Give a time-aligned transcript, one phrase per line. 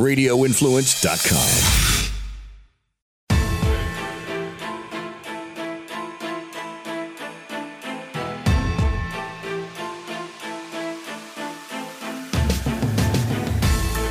[0.00, 1.76] radioinfluence.com.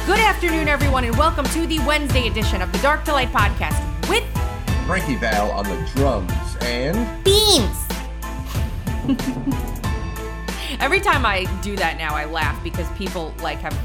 [0.05, 3.79] Good afternoon, everyone, and welcome to the Wednesday edition of the Dark to Light podcast
[4.07, 4.23] with
[4.85, 6.31] Frankie Val on the drums
[6.61, 7.85] and Beanz.
[10.79, 13.75] Every time I do that now, I laugh because people like have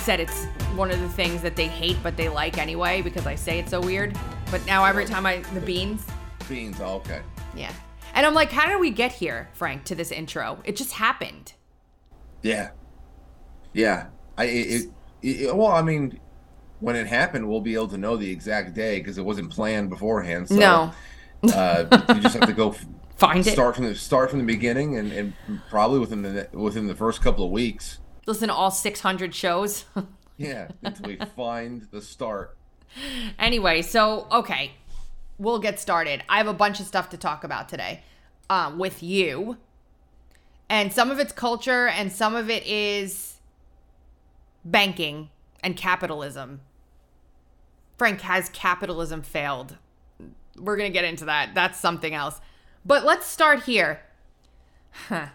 [0.00, 0.44] said it's
[0.74, 3.70] one of the things that they hate but they like anyway because I say it's
[3.70, 4.16] so weird.
[4.50, 6.04] But now every time I the beans,
[6.48, 6.80] beans.
[6.80, 7.22] Oh, okay.
[7.54, 7.72] yeah.
[8.14, 10.58] And I'm like, how did we get here, Frank, to this intro?
[10.64, 11.52] It just happened.
[12.42, 12.70] Yeah,
[13.72, 14.06] yeah.
[14.36, 14.86] I it,
[15.22, 16.18] it, it- well, I mean,
[16.80, 19.90] when it happened, we'll be able to know the exact day because it wasn't planned
[19.90, 20.48] beforehand.
[20.48, 20.92] So, no,
[21.54, 22.74] uh, you just have to go
[23.16, 23.52] find it.
[23.52, 25.32] start from the start from the beginning, and, and
[25.68, 27.98] probably within the within the first couple of weeks.
[28.26, 29.84] Listen to all 600 shows.
[30.40, 32.56] Yeah, until we find the start.
[33.38, 34.70] Anyway, so okay,
[35.36, 36.24] we'll get started.
[36.30, 38.02] I have a bunch of stuff to talk about today
[38.48, 39.58] um, with you,
[40.70, 43.34] and some of it's culture, and some of it is
[44.64, 45.28] banking
[45.62, 46.62] and capitalism.
[47.98, 49.76] Frank, has capitalism failed?
[50.56, 51.54] We're gonna get into that.
[51.54, 52.40] That's something else.
[52.82, 54.00] But let's start here.
[55.08, 55.26] Huh.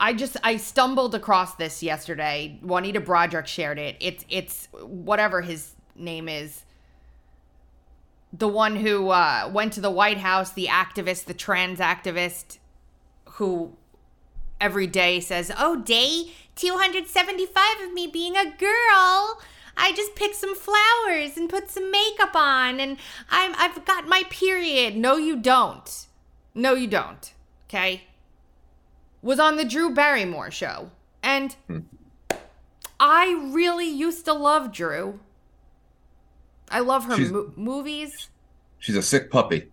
[0.00, 2.58] I just I stumbled across this yesterday.
[2.62, 3.96] Juanita Broaddrick shared it.
[4.00, 6.64] It's it's whatever his name is.
[8.32, 12.58] The one who uh, went to the White House, the activist, the trans activist,
[13.24, 13.72] who
[14.60, 19.40] every day says, "Oh, day 275 of me being a girl.
[19.80, 22.98] I just picked some flowers and put some makeup on, and
[23.30, 26.06] I'm I've got my period." No, you don't.
[26.54, 27.32] No, you don't.
[27.68, 28.04] Okay
[29.28, 30.90] was on the Drew Barrymore show.
[31.22, 31.80] And hmm.
[32.98, 35.20] I really used to love Drew.
[36.70, 38.30] I love her She's- mo- movies.
[38.78, 39.70] She's a sick puppy.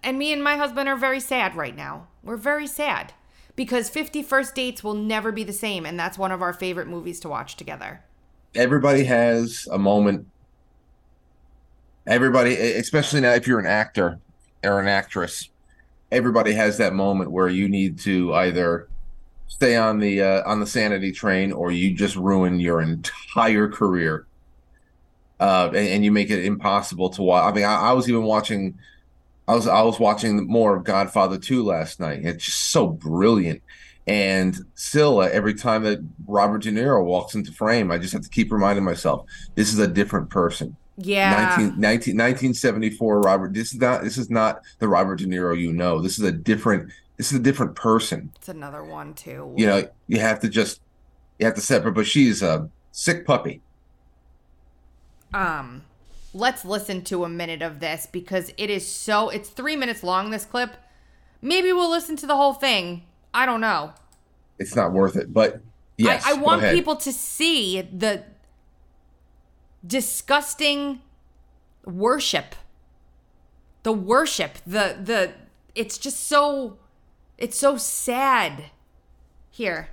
[0.00, 2.06] And me and my husband are very sad right now.
[2.22, 3.14] We're very sad
[3.56, 5.84] because 50 First Dates will never be the same.
[5.84, 8.04] And that's one of our favorite movies to watch together.
[8.54, 10.28] Everybody has a moment.
[12.06, 14.20] Everybody, especially now, if you're an actor
[14.62, 15.48] or an actress,
[16.12, 18.88] everybody has that moment where you need to either
[19.48, 24.26] stay on the uh, on the sanity train or you just ruin your entire career
[25.40, 27.50] uh, and, and you make it impossible to watch.
[27.50, 28.78] I mean, I, I was even watching.
[29.48, 32.20] I was I was watching more of Godfather 2 last night.
[32.22, 33.60] It's just so brilliant.
[34.06, 38.28] And still, every time that Robert De Niro walks into frame, I just have to
[38.28, 40.76] keep reminding myself, this is a different person.
[40.96, 41.56] Yeah.
[41.56, 43.54] 19, 19 1974 Robert.
[43.54, 46.00] This is not this is not the Robert De Niro you know.
[46.00, 48.32] This is a different this is a different person.
[48.36, 49.52] It's another one, too.
[49.56, 50.80] You know, you have to just
[51.38, 51.94] you have to separate.
[51.94, 53.62] But she's a sick puppy.
[55.34, 55.82] um
[56.34, 60.30] let's listen to a minute of this because it is so it's three minutes long
[60.30, 60.76] this clip
[61.42, 63.02] maybe we'll listen to the whole thing
[63.34, 63.92] i don't know
[64.58, 65.32] It's not worth it.
[65.32, 65.60] But
[65.98, 68.24] yes, I, I want people to see the
[69.86, 71.00] disgusting
[71.84, 72.54] worship
[73.82, 75.32] the worship the the
[75.74, 76.76] it's just so
[77.38, 78.64] it's so sad
[79.50, 79.88] here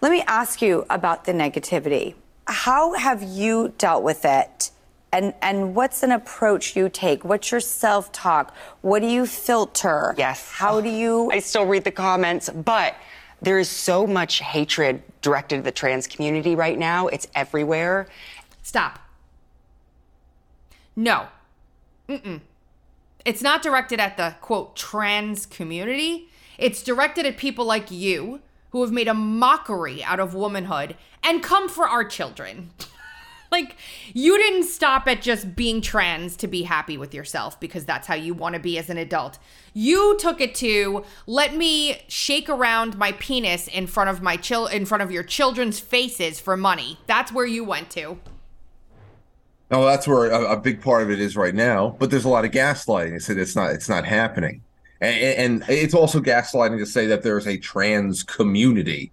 [0.00, 2.14] Let me ask you about the negativity.
[2.46, 4.70] How have you dealt with it?
[5.10, 7.24] And and what's an approach you take?
[7.24, 8.54] What's your self-talk?
[8.82, 10.14] What do you filter?
[10.16, 10.50] Yes.
[10.52, 12.94] How do you I still read the comments, but
[13.40, 17.06] there is so much hatred directed at the trans community right now.
[17.08, 18.08] It's everywhere.
[18.62, 18.98] Stop.
[20.96, 21.28] No.
[22.08, 22.40] Mm-mm.
[23.24, 26.28] It's not directed at the quote trans community.
[26.56, 28.40] It's directed at people like you
[28.70, 32.70] who have made a mockery out of womanhood and come for our children.
[33.52, 33.76] like,
[34.12, 38.14] you didn't stop at just being trans to be happy with yourself because that's how
[38.14, 39.38] you want to be as an adult.
[39.74, 44.66] You took it to let me shake around my penis in front of my chil-
[44.66, 46.98] in front of your children's faces for money.
[47.06, 48.18] That's where you went to.
[49.70, 51.96] No, that's where a, a big part of it is right now.
[51.98, 53.14] But there's a lot of gaslighting.
[53.14, 54.62] It said it's not it's not happening,
[55.00, 59.12] and, and it's also gaslighting to say that there's a trans community.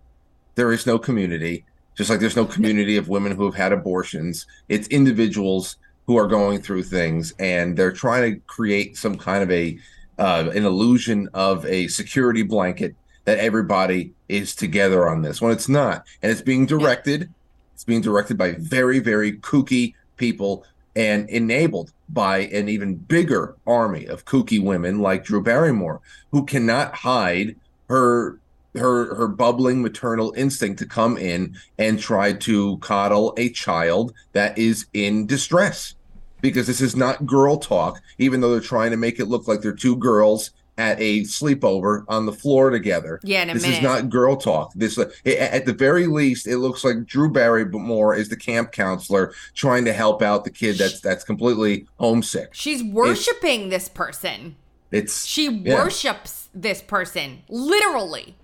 [0.55, 1.65] There is no community,
[1.95, 4.45] just like there's no community of women who have had abortions.
[4.69, 5.77] It's individuals
[6.07, 9.77] who are going through things, and they're trying to create some kind of a
[10.17, 12.95] uh, an illusion of a security blanket
[13.25, 17.29] that everybody is together on this when it's not, and it's being directed.
[17.73, 20.65] It's being directed by very, very kooky people
[20.95, 25.99] and enabled by an even bigger army of kooky women like Drew Barrymore,
[26.31, 27.57] who cannot hide
[27.89, 28.39] her
[28.77, 34.57] her her bubbling maternal instinct to come in and try to coddle a child that
[34.57, 35.95] is in distress
[36.41, 39.61] because this is not girl talk even though they're trying to make it look like
[39.61, 43.21] they're two girls at a sleepover on the floor together.
[43.23, 43.77] Yeah, in a this minute.
[43.77, 44.73] is not girl talk.
[44.75, 48.73] This, uh, it- at the very least, it looks like Drew Barrymore is the camp
[48.73, 52.49] counselor trying to help out the kid that's that's completely homesick.
[52.51, 54.57] She's worshiping this person.
[54.91, 55.75] It's She yeah.
[55.81, 58.35] worships this person literally.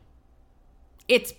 [1.11, 1.33] It's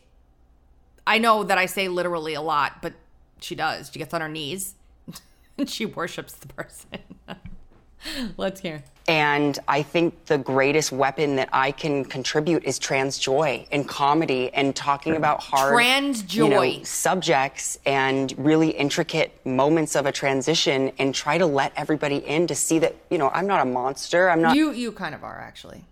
[1.06, 2.92] I know that I say literally a lot, but
[3.40, 3.90] she does.
[3.90, 4.74] She gets on her knees
[5.58, 7.00] and she worships the person.
[8.36, 8.84] Let's hear.
[9.08, 14.52] And I think the greatest weapon that I can contribute is trans joy and comedy
[14.52, 16.82] and talking about hard Trans you know, joy.
[16.84, 22.54] subjects and really intricate moments of a transition and try to let everybody in to
[22.54, 24.28] see that, you know, I'm not a monster.
[24.28, 25.84] I'm not You you kind of are actually.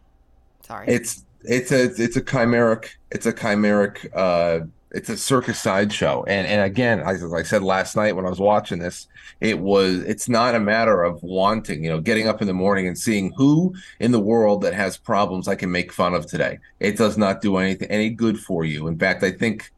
[0.63, 0.87] Sorry.
[0.87, 6.25] It's it's a it's a chimeric it's a chimeric uh it's a circus sideshow.
[6.25, 9.07] And and again as I said last night when I was watching this
[9.41, 12.89] it was it's not a matter of wanting you know getting up in the morning
[12.89, 16.59] and seeing who in the world that has problems I can make fun of today.
[16.81, 18.89] It does not do anything any good for you.
[18.89, 19.71] In fact I think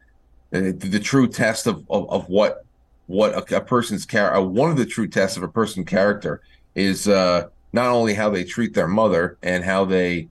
[0.54, 2.64] uh, the true test of of, of what
[3.06, 6.40] what a, a person's character one of the true tests of a person's character
[6.74, 10.28] is uh not only how they treat their mother and how they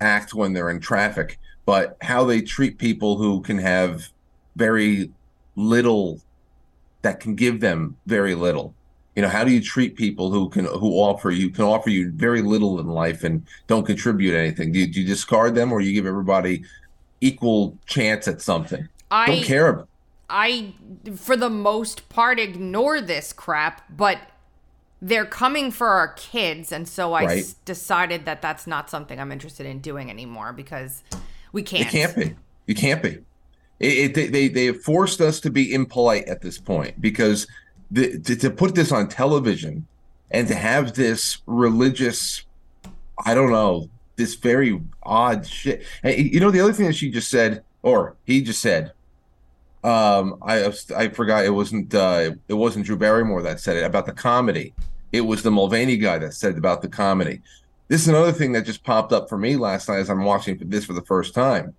[0.00, 4.08] act when they're in traffic, but how they treat people who can have
[4.56, 5.10] very
[5.56, 6.20] little
[7.02, 8.74] that can give them very little.
[9.14, 12.10] You know, how do you treat people who can who offer you can offer you
[12.10, 14.72] very little in life and don't contribute anything?
[14.72, 16.64] Do you, do you discard them or you give everybody
[17.20, 18.88] equal chance at something?
[19.10, 19.86] I don't care.
[20.28, 20.74] I,
[21.14, 24.18] for the most part, ignore this crap, but
[25.06, 26.72] they're coming for our kids.
[26.72, 27.38] And so I Right.
[27.38, 31.04] s- decided that that's not something I'm interested in doing anymore because
[31.52, 31.86] we can't.
[31.86, 32.34] It can't be.
[32.66, 33.18] You can't be.
[33.78, 37.46] It, it, they, they they have forced us to be impolite at this point because
[37.90, 39.86] the, to, to put this on television
[40.32, 42.42] and to have this religious,
[43.24, 45.84] I don't know, this very odd shit.
[46.02, 48.92] And you know, the other thing that she just said, or he just said,
[49.84, 54.06] um, I I forgot it wasn't uh, it wasn't Drew Barrymore that said it about
[54.06, 54.74] the comedy.
[55.12, 57.40] It was the Mulvaney guy that said about the comedy.
[57.88, 60.58] This is another thing that just popped up for me last night as I'm watching
[60.60, 61.74] this for the first time.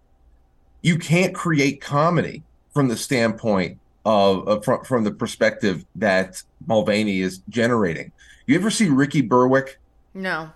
[0.81, 2.43] You can't create comedy
[2.73, 8.11] from the standpoint of, of from, from the perspective that Mulvaney is generating.
[8.45, 9.79] You ever see Ricky Berwick?
[10.13, 10.51] No.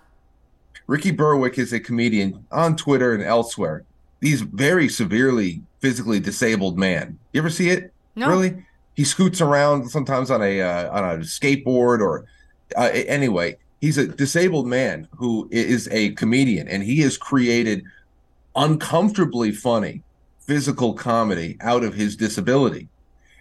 [0.86, 3.84] Ricky Berwick is a comedian on Twitter and elsewhere.
[4.20, 7.18] He's very severely physically disabled man.
[7.32, 7.92] You ever see it?
[8.16, 8.28] No.
[8.28, 8.64] Really?
[8.94, 12.24] He scoots around sometimes on a uh, on a skateboard or
[12.76, 13.56] uh, anyway.
[13.80, 17.82] He's a disabled man who is a comedian, and he has created
[18.54, 20.02] uncomfortably funny
[20.38, 22.88] physical comedy out of his disability,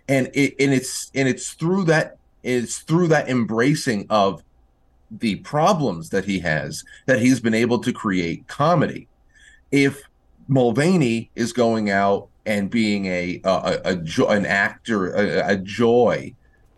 [0.08, 4.44] and it and it's and it's through that it's through that embracing of
[5.12, 9.08] the problems that he has that he's been able to create comedy.
[9.72, 10.02] If
[10.48, 16.34] Mulvaney is going out and being a a, a, jo- an actor, a, a joy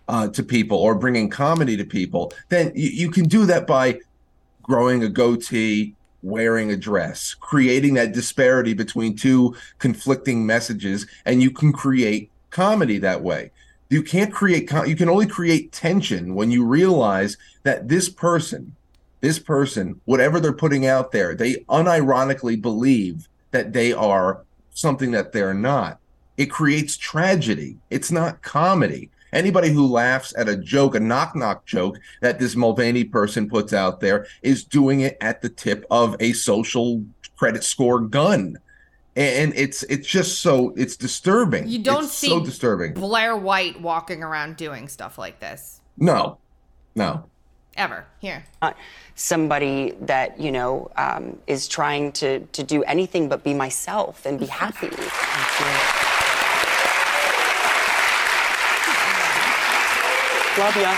[0.07, 3.99] uh, to people, or bringing comedy to people, then you, you can do that by
[4.61, 11.51] growing a goatee, wearing a dress, creating that disparity between two conflicting messages, and you
[11.51, 13.51] can create comedy that way.
[13.89, 18.75] You can't create, co- you can only create tension when you realize that this person,
[19.21, 24.43] this person, whatever they're putting out there, they unironically believe that they are
[24.73, 25.99] something that they're not.
[26.37, 27.77] It creates tragedy.
[27.89, 29.11] It's not comedy.
[29.33, 33.73] Anybody who laughs at a joke, a knock knock joke that this Mulvaney person puts
[33.73, 37.03] out there, is doing it at the tip of a social
[37.35, 38.57] credit score gun.
[39.15, 41.67] And it's it's just so it's disturbing.
[41.67, 42.93] You don't It's see so disturbing.
[42.95, 46.39] Blair White walking around doing stuff like this No,
[46.95, 47.25] no.
[47.77, 48.05] ever.
[48.19, 48.43] Here.
[48.61, 48.75] not
[49.15, 54.39] somebody that you know um, is trying to to do anything but be myself and
[54.39, 54.89] be happy.
[60.57, 60.95] Love ya.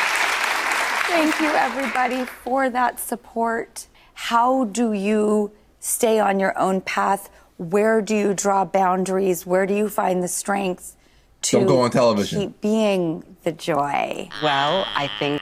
[1.08, 3.88] Thank you, everybody, for that support.
[4.14, 7.30] How do you stay on your own path?
[7.58, 9.46] Where do you draw boundaries?
[9.46, 10.98] Where do you find the strength
[11.44, 12.42] to Don't go on television.
[12.42, 14.28] keep being the joy?
[14.44, 15.42] Well, I think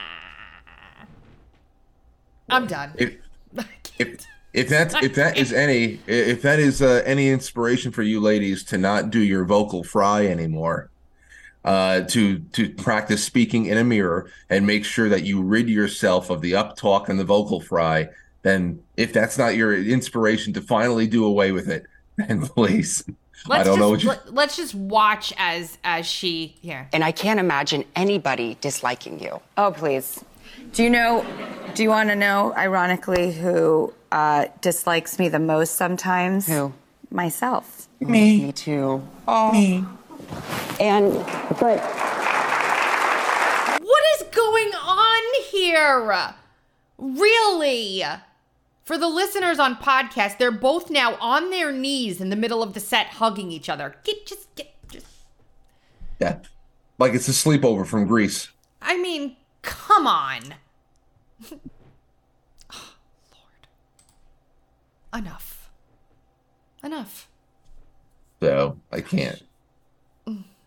[2.48, 2.92] I'm done.
[2.96, 3.16] If
[3.98, 8.20] if if that's if that is any if that is uh, any inspiration for you
[8.20, 10.90] ladies to not do your vocal fry anymore,
[11.64, 16.30] uh, to to practice speaking in a mirror and make sure that you rid yourself
[16.30, 18.08] of the up talk and the vocal fry,
[18.42, 23.04] then if that's not your inspiration to finally do away with it, then please
[23.46, 24.08] Let's I don't just, know what you.
[24.08, 26.88] let, let's just watch as as she here.
[26.92, 29.40] And I can't imagine anybody disliking you.
[29.58, 30.24] Oh, please.
[30.72, 31.26] Do you know,
[31.74, 36.46] do you want to know, ironically, who uh, dislikes me the most sometimes?
[36.46, 36.72] Who?
[37.10, 37.88] Myself.
[38.00, 39.06] Me too.
[39.28, 39.52] Oh.
[39.52, 39.84] Me.
[40.80, 41.12] And,
[41.60, 41.80] but
[43.80, 46.34] What is going on here?
[46.98, 48.02] Really?
[48.84, 52.74] For the listeners on podcast, they're both now on their knees in the middle of
[52.74, 53.96] the set, hugging each other.
[54.04, 55.06] Get just get just.
[56.20, 56.40] Yeah,
[56.98, 58.50] like it's a sleepover from Greece.
[58.82, 60.54] I mean, come on.
[62.72, 62.94] oh,
[63.32, 63.66] Lord.
[65.24, 65.70] Enough.
[66.82, 67.28] Enough.
[68.42, 69.42] So I can't.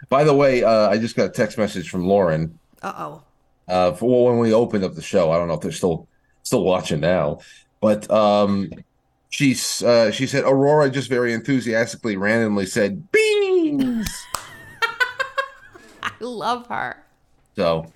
[0.10, 2.58] By the way, uh, I just got a text message from Lauren.
[2.82, 3.24] Uh oh.
[3.68, 6.08] Uh, for when we opened up the show, I don't know if they're still
[6.44, 7.40] still watching now,
[7.82, 8.72] but um,
[9.30, 14.08] she's uh, she said Aurora just very enthusiastically, randomly said beans.
[16.04, 17.04] I love her.
[17.56, 17.92] so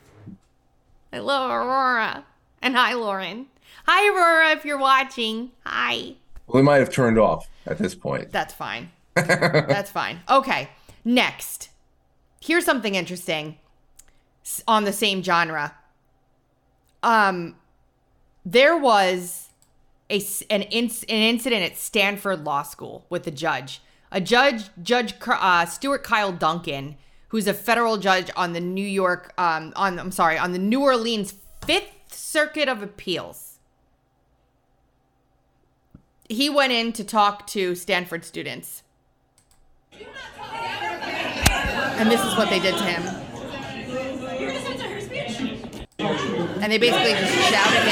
[1.14, 2.26] I love Aurora.
[2.62, 3.48] And hi, Lauren.
[3.88, 5.52] Hi, Aurora, if you're watching.
[5.66, 6.16] Hi.
[6.48, 8.32] we might have turned off at this point.
[8.32, 8.92] That's fine.
[9.16, 10.20] That's fine.
[10.30, 10.70] Okay.
[11.04, 11.71] Next.
[12.42, 13.58] Here's something interesting
[14.68, 15.76] on the same genre.
[17.04, 17.56] Um
[18.44, 19.50] there was
[20.10, 20.16] a
[20.50, 23.82] an inc- an incident at Stanford Law School with a judge.
[24.12, 26.98] A judge, Judge uh, Stuart Kyle Duncan,
[27.30, 30.82] who's a federal judge on the New York um on I'm sorry, on the New
[30.82, 33.60] Orleans 5th Circuit of Appeals.
[36.28, 38.84] He went in to talk to Stanford students.
[42.02, 43.04] And this is what they did to him.
[46.60, 47.84] And they basically just shouted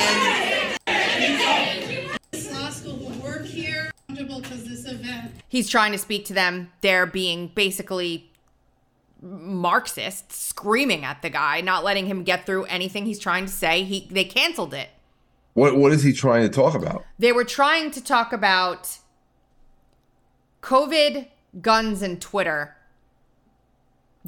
[0.87, 2.51] him.
[2.55, 6.71] law school will work here because this event He's trying to speak to them.
[6.81, 8.31] They're being basically
[9.21, 13.83] Marxist, screaming at the guy, not letting him get through anything he's trying to say.
[13.83, 14.89] He they canceled it.
[15.53, 17.05] What what is he trying to talk about?
[17.19, 18.97] They were trying to talk about
[20.63, 21.27] COVID,
[21.61, 22.75] guns, and Twitter.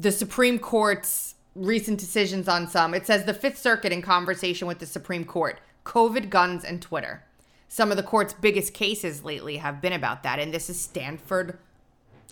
[0.02, 2.92] The Supreme Court's recent decisions on some.
[2.92, 7.22] It says the Fifth Circuit in conversation with the Supreme Court, COVID, guns, and Twitter.
[7.68, 11.56] Some of the court's biggest cases lately have been about that, and this is Stanford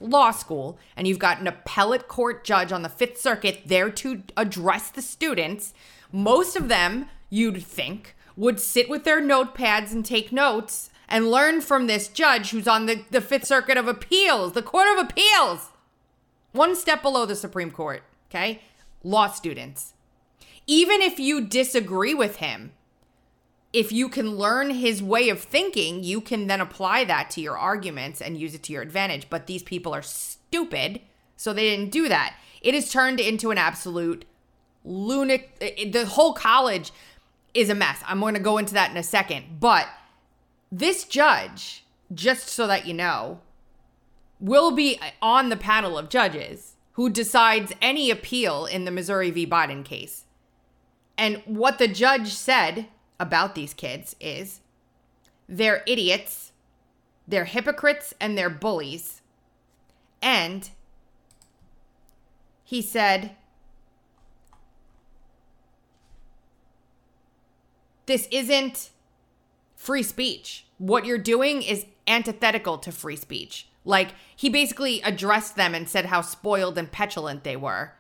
[0.01, 4.25] Law School, and you've got an appellate court judge on the Fifth Circuit there to
[4.37, 5.73] address the students.
[6.11, 11.61] Most of them, you'd think, would sit with their notepads and take notes and learn
[11.61, 15.69] from this judge who's on the, the Fifth Circuit of Appeals, the Court of Appeals,
[16.53, 18.63] one step below the Supreme Court, okay?
[19.03, 19.95] Law students.
[20.67, 22.73] Even if you disagree with him,
[23.73, 27.57] if you can learn his way of thinking, you can then apply that to your
[27.57, 29.29] arguments and use it to your advantage.
[29.31, 31.01] But these people are stupid,
[31.37, 32.37] so they didn't do that.
[32.61, 34.25] It has turned into an absolute
[34.85, 35.93] lunatic.
[35.93, 36.91] The whole college
[37.55, 38.03] is a mess.
[38.07, 39.61] I'm going to go into that in a second.
[39.61, 39.87] But
[40.73, 43.41] this judge, just so that you know,
[44.41, 49.47] will be on the panel of judges who decides any appeal in the Missouri v.
[49.47, 50.25] Biden case.
[51.17, 54.61] And what the judge said about these kids is
[55.49, 56.53] they're idiots,
[57.29, 59.21] they're hypocrites, and they're bullies.
[60.23, 60.71] And
[62.65, 63.33] he said,
[68.07, 68.91] This isn't
[69.77, 70.67] free speech.
[70.79, 73.70] What you're doing is antithetical to free speech.
[73.85, 77.93] Like, he basically addressed them and said how spoiled and petulant they were.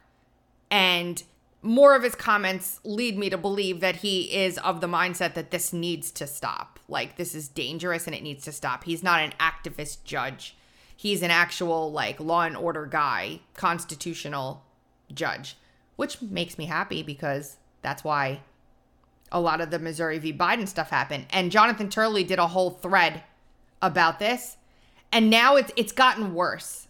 [0.70, 1.22] And
[1.62, 5.50] more of his comments lead me to believe that he is of the mindset that
[5.50, 6.78] this needs to stop.
[6.88, 8.84] Like, this is dangerous and it needs to stop.
[8.84, 10.56] He's not an activist judge,
[10.96, 14.64] he's an actual, like, law and order guy, constitutional
[15.12, 15.56] judge,
[15.96, 18.40] which makes me happy because that's why
[19.32, 20.32] a lot of the Missouri v.
[20.32, 21.26] Biden stuff happened.
[21.30, 23.22] And Jonathan Turley did a whole thread
[23.80, 24.56] about this.
[25.12, 26.86] And now it's it's gotten worse.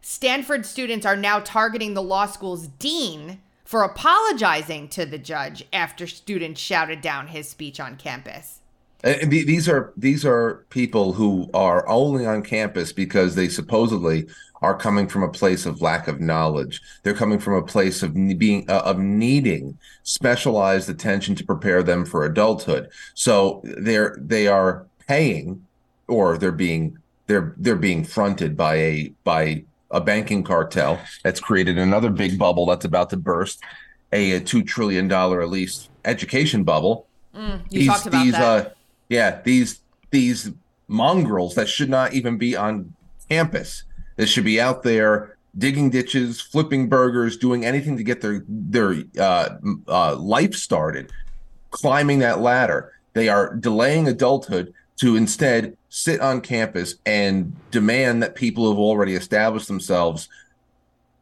[0.00, 6.06] Stanford students are now targeting the law school's dean for apologizing to the judge after
[6.06, 8.60] students shouted down his speech on campus.
[9.02, 14.26] And these are these are people who are only on campus because they supposedly
[14.62, 16.80] are coming from a place of lack of knowledge.
[17.02, 22.04] They're coming from a place of being uh, of needing specialized attention to prepare them
[22.04, 22.88] for adulthood.
[23.14, 25.66] So they're they are paying,
[26.08, 31.78] or they're being they're they're being fronted by a by a banking cartel that's created
[31.78, 33.62] another big bubble that's about to burst,
[34.12, 37.06] a, a two trillion dollar at least education bubble
[37.70, 38.66] You talked about that.
[38.66, 38.70] Uh,
[39.08, 40.50] yeah, these these
[40.88, 42.94] mongrels that should not even be on
[43.28, 43.84] campus
[44.16, 49.02] that should be out there digging ditches, flipping burgers, doing anything to get their their
[49.18, 49.56] uh,
[49.88, 51.12] uh, life started,
[51.70, 52.92] climbing that ladder.
[53.12, 58.78] They are delaying adulthood to instead sit on campus and demand that people who have
[58.78, 60.28] already established themselves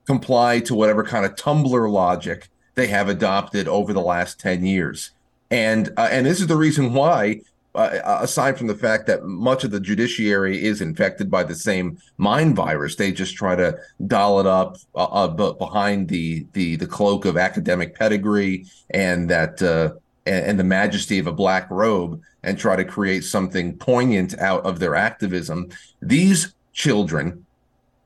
[0.06, 5.10] comply to whatever kind of Tumblr logic they have adopted over the last 10 years.
[5.50, 7.40] And uh, and this is the reason why
[7.74, 11.98] uh, aside from the fact that much of the judiciary is infected by the same
[12.18, 13.76] mind virus, they just try to
[14.06, 19.60] doll it up uh, uh, behind the, the the cloak of academic pedigree and that
[19.62, 19.92] uh,
[20.26, 24.64] and, and, the majesty of a black robe, and try to create something poignant out
[24.64, 25.68] of their activism.
[26.00, 27.44] These children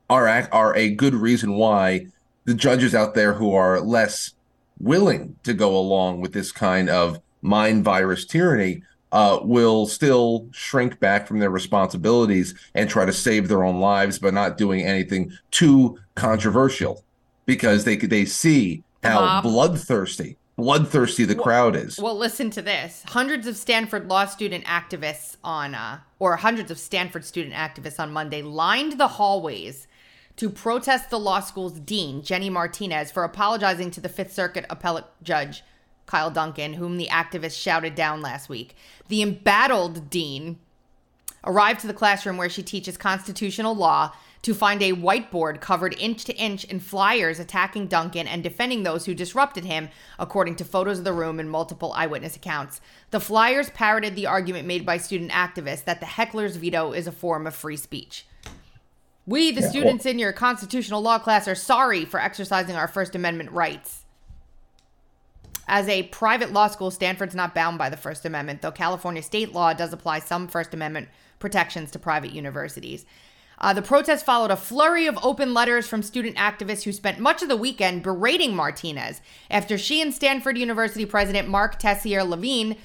[0.09, 2.07] are are a good reason why
[2.45, 4.33] the judges out there who are less
[4.79, 10.99] willing to go along with this kind of mind virus tyranny uh, will still shrink
[10.99, 15.31] back from their responsibilities and try to save their own lives, by not doing anything
[15.51, 17.03] too controversial
[17.45, 21.99] because they they see how bloodthirsty bloodthirsty the well, crowd is.
[21.99, 26.79] Well, listen to this: hundreds of Stanford law student activists on, uh, or hundreds of
[26.79, 29.87] Stanford student activists on Monday lined the hallways
[30.35, 35.05] to protest the law school's dean, Jenny Martinez, for apologizing to the Fifth Circuit appellate
[35.21, 35.63] judge
[36.05, 38.75] Kyle Duncan, whom the activists shouted down last week.
[39.09, 40.57] The embattled dean
[41.43, 46.23] arrived to the classroom where she teaches constitutional law to find a whiteboard covered inch
[46.25, 50.99] to inch in flyers attacking Duncan and defending those who disrupted him, according to photos
[50.99, 52.79] of the room and multiple eyewitness accounts.
[53.11, 57.11] The flyers parroted the argument made by student activists that the heckler's veto is a
[57.11, 58.25] form of free speech.
[59.27, 62.87] We, the yeah, students well, in your constitutional law class, are sorry for exercising our
[62.87, 64.05] First Amendment rights.
[65.67, 69.53] As a private law school, Stanford's not bound by the First Amendment, though California state
[69.53, 73.05] law does apply some First Amendment protections to private universities.
[73.61, 77.41] Uh, the protest followed a flurry of open letters from student activists who spent much
[77.41, 82.75] of the weekend berating Martinez after she and Stanford University President Marc Tessier-Lavigne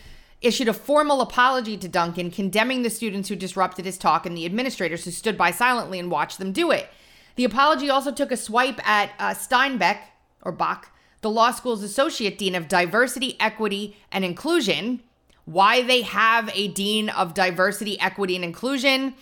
[0.40, 4.44] issued a formal apology to Duncan, condemning the students who disrupted his talk and the
[4.44, 6.88] administrators who stood by silently and watched them do it.
[7.36, 9.98] The apology also took a swipe at uh, Steinbeck,
[10.42, 10.90] or Bach,
[11.22, 15.02] the law school's associate dean of diversity, equity, and inclusion.
[15.46, 19.14] Why they have a dean of diversity, equity, and inclusion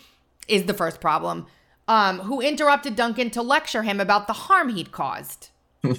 [0.49, 1.47] is the first problem.
[1.89, 5.49] Um, who interrupted Duncan to lecture him about the harm he'd caused.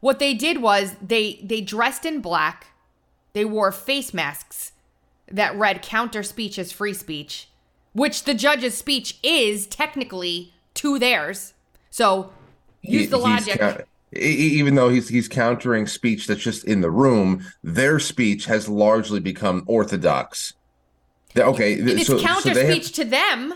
[0.00, 2.68] what they did was they they dressed in black,
[3.32, 4.72] they wore face masks
[5.30, 7.48] that read counter speech as free speech,
[7.92, 11.54] which the judge's speech is technically to theirs.
[11.90, 12.32] So
[12.82, 17.98] use the logic even though he's he's countering speech that's just in the room, their
[17.98, 20.54] speech has largely become orthodox.
[21.36, 23.54] Okay, it's so, counter so speech have, to them.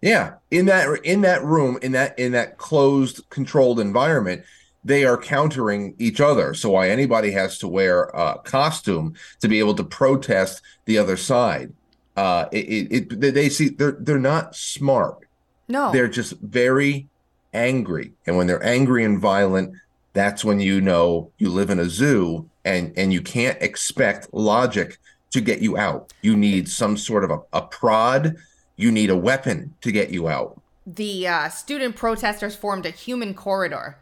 [0.00, 4.42] Yeah, in that in that room, in that in that closed, controlled environment,
[4.84, 6.54] they are countering each other.
[6.54, 11.16] So why anybody has to wear a costume to be able to protest the other
[11.16, 11.72] side?
[12.16, 15.28] Uh, it, it, it they see they're they're not smart.
[15.68, 17.08] No, they're just very
[17.54, 18.12] angry.
[18.26, 19.74] And when they're angry and violent,
[20.12, 24.98] that's when you know you live in a zoo and and you can't expect logic
[25.32, 26.12] to get you out.
[26.22, 28.36] You need some sort of a, a prod.
[28.76, 30.60] You need a weapon to get you out.
[30.86, 33.98] The uh, student protesters formed a human corridor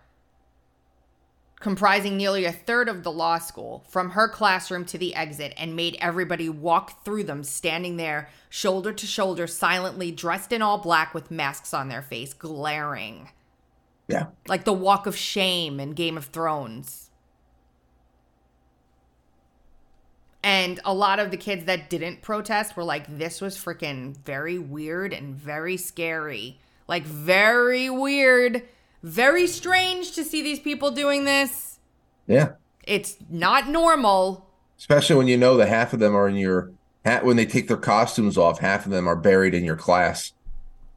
[1.60, 5.76] comprising nearly a third of the law school from her classroom to the exit and
[5.76, 11.12] made everybody walk through them standing there shoulder to shoulder silently dressed in all black
[11.12, 13.28] with masks on their face glaring
[14.10, 14.26] yeah.
[14.48, 17.09] Like the walk of shame in Game of Thrones.
[20.42, 24.58] And a lot of the kids that didn't protest were like, this was freaking very
[24.58, 26.58] weird and very scary.
[26.88, 28.62] Like, very weird,
[29.02, 31.78] very strange to see these people doing this.
[32.26, 32.52] Yeah.
[32.84, 34.46] It's not normal.
[34.78, 36.72] Especially when you know that half of them are in your
[37.04, 40.32] hat when they take their costumes off, half of them are buried in your class.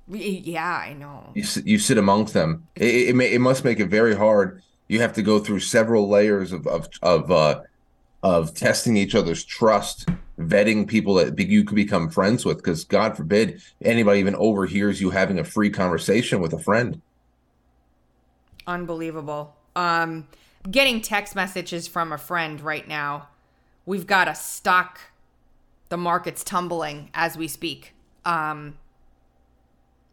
[0.07, 1.31] Yeah, I know.
[1.33, 2.67] You sit, you sit amongst them.
[2.75, 4.61] It it, may, it must make it very hard.
[4.87, 7.61] You have to go through several layers of of of uh,
[8.23, 10.07] of testing each other's trust,
[10.39, 12.57] vetting people that you could become friends with.
[12.57, 17.01] Because God forbid anybody even overhears you having a free conversation with a friend.
[18.65, 19.55] Unbelievable.
[19.75, 20.27] Um,
[20.71, 23.27] getting text messages from a friend right now.
[23.85, 24.99] We've got a stock.
[25.89, 27.93] The market's tumbling as we speak.
[28.23, 28.77] Um,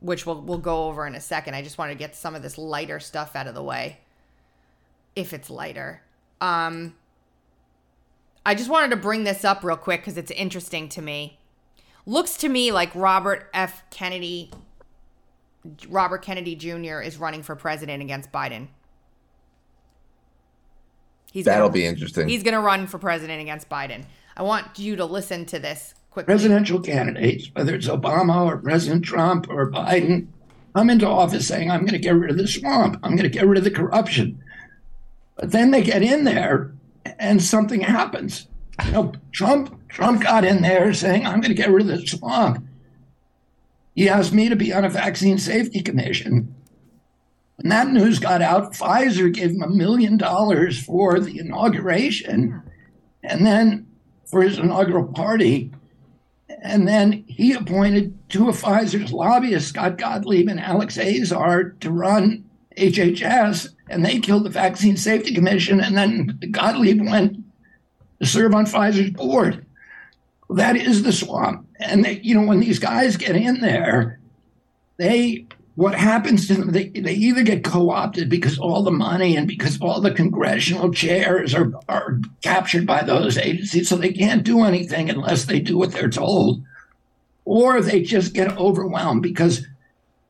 [0.01, 1.55] which we'll we'll go over in a second.
[1.55, 3.99] I just want to get some of this lighter stuff out of the way.
[5.14, 6.03] If it's lighter.
[6.40, 6.94] Um
[8.44, 11.38] I just wanted to bring this up real quick cuz it's interesting to me.
[12.07, 14.50] Looks to me like Robert F Kennedy
[15.88, 17.00] Robert Kennedy Jr.
[17.00, 18.68] is running for president against Biden.
[21.33, 22.29] He's That'll gonna, be interesting.
[22.29, 24.05] He's going to run for president against Biden.
[24.37, 26.33] I want you to listen to this quickly.
[26.33, 30.26] presidential candidates, whether it's Obama or President Trump or Biden,
[30.74, 33.38] come into office saying, I'm going to get rid of the swamp, I'm going to
[33.38, 34.42] get rid of the corruption.
[35.37, 36.72] But then they get in there
[37.19, 38.47] and something happens.
[38.85, 42.13] You know, Trump Trump got in there saying, I'm going to get rid of this
[42.13, 42.65] swamp.
[43.95, 46.55] He asked me to be on a vaccine safety commission.
[47.57, 52.63] When that news got out, Pfizer gave him a million dollars for the inauguration
[53.23, 53.87] and then
[54.25, 55.71] for his inaugural party.
[56.63, 62.45] And then he appointed two of Pfizer's lobbyists, Scott Gottlieb and Alex Azar, to run
[62.77, 65.81] HHS, and they killed the Vaccine Safety Commission.
[65.81, 67.37] And then Gottlieb went
[68.20, 69.66] to serve on Pfizer's board.
[70.48, 71.66] That is the swamp.
[71.79, 74.20] And they, you know, when these guys get in there,
[74.96, 79.48] they what happens to them, they, they either get co-opted because all the money and
[79.48, 84.62] because all the congressional chairs are, are captured by those agencies, so they can't do
[84.62, 86.62] anything unless they do what they're told,
[87.46, 89.66] or they just get overwhelmed because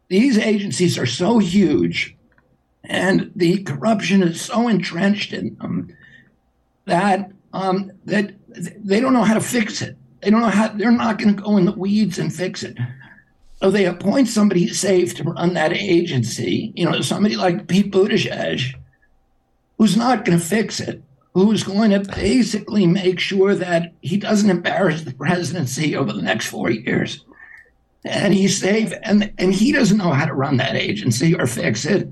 [0.06, 2.16] these agencies are so huge
[2.84, 5.96] and the corruption is so entrenched in them
[6.86, 9.96] that um, that they don't know how to fix it.
[10.20, 10.68] They don't know how.
[10.68, 12.76] They're not going to go in the weeds and fix it.
[13.62, 16.72] So they appoint somebody safe to run that agency.
[16.74, 18.74] You know, somebody like Pete Buttigieg,
[19.76, 21.02] who's not going to fix it,
[21.34, 26.46] who's going to basically make sure that he doesn't embarrass the presidency over the next
[26.46, 27.24] four years.
[28.04, 31.84] And he's safe, and and he doesn't know how to run that agency or fix
[31.84, 32.08] it.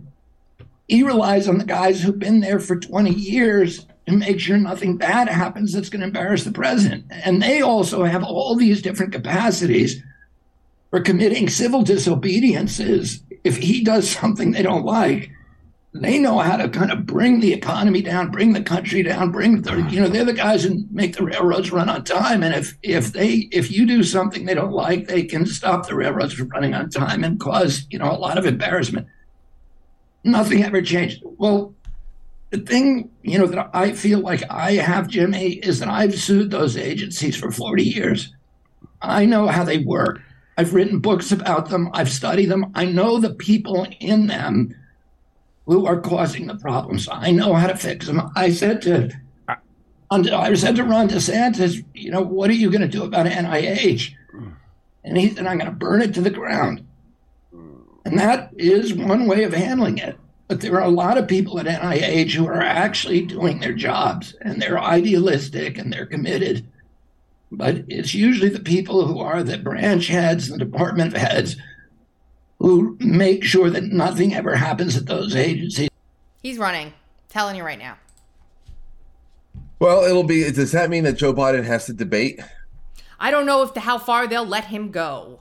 [0.88, 4.96] He relies on the guys who've been there for 20 years to make sure nothing
[4.96, 7.04] bad happens that's going to embarrass the president.
[7.10, 10.02] And they also have all these different capacities
[10.90, 13.22] for committing civil disobediences.
[13.44, 15.30] If he does something they don't like,
[15.92, 19.62] they know how to kind of bring the economy down, bring the country down, bring
[19.62, 22.42] the, you know, they're the guys who make the railroads run on time.
[22.42, 25.94] And if if they if you do something they don't like, they can stop the
[25.94, 29.06] railroads from running on time and cause, you know, a lot of embarrassment.
[30.24, 31.22] Nothing ever changed.
[31.24, 31.74] Well,
[32.50, 36.18] the thing, you know, that I feel like I have, Jimmy, eh, is that I've
[36.18, 38.34] sued those agencies for 40 years.
[39.02, 40.20] I know how they work.
[40.56, 41.90] I've written books about them.
[41.92, 42.72] I've studied them.
[42.74, 44.74] I know the people in them
[45.66, 47.08] who are causing the problems.
[47.10, 48.22] I know how to fix them.
[48.34, 49.10] I said to
[50.10, 54.14] I said to Ron DeSantis, you know, what are you going to do about NIH?
[55.04, 56.86] And he said, I'm going to burn it to the ground.
[58.04, 60.16] And that is one way of handling it.
[60.48, 64.34] But there are a lot of people at NIH who are actually doing their jobs
[64.40, 66.66] and they're idealistic and they're committed.
[67.52, 71.56] But it's usually the people who are the branch heads and the department heads
[72.58, 75.90] who make sure that nothing ever happens at those agencies.
[76.42, 76.92] He's running.
[77.28, 77.98] Telling you right now.
[79.78, 80.50] well, it'll be.
[80.50, 82.40] Does that mean that Joe Biden has to debate?
[83.20, 85.40] I don't know if the, how far they'll let him go.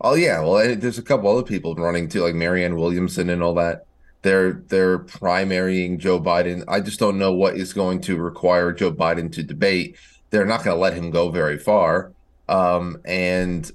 [0.00, 3.54] Oh yeah, well, there's a couple other people running too, like Marianne Williamson and all
[3.54, 3.86] that.
[4.22, 6.64] They're they're primarying Joe Biden.
[6.68, 9.96] I just don't know what is going to require Joe Biden to debate.
[10.30, 12.12] They're not going to let him go very far,
[12.48, 13.70] um, and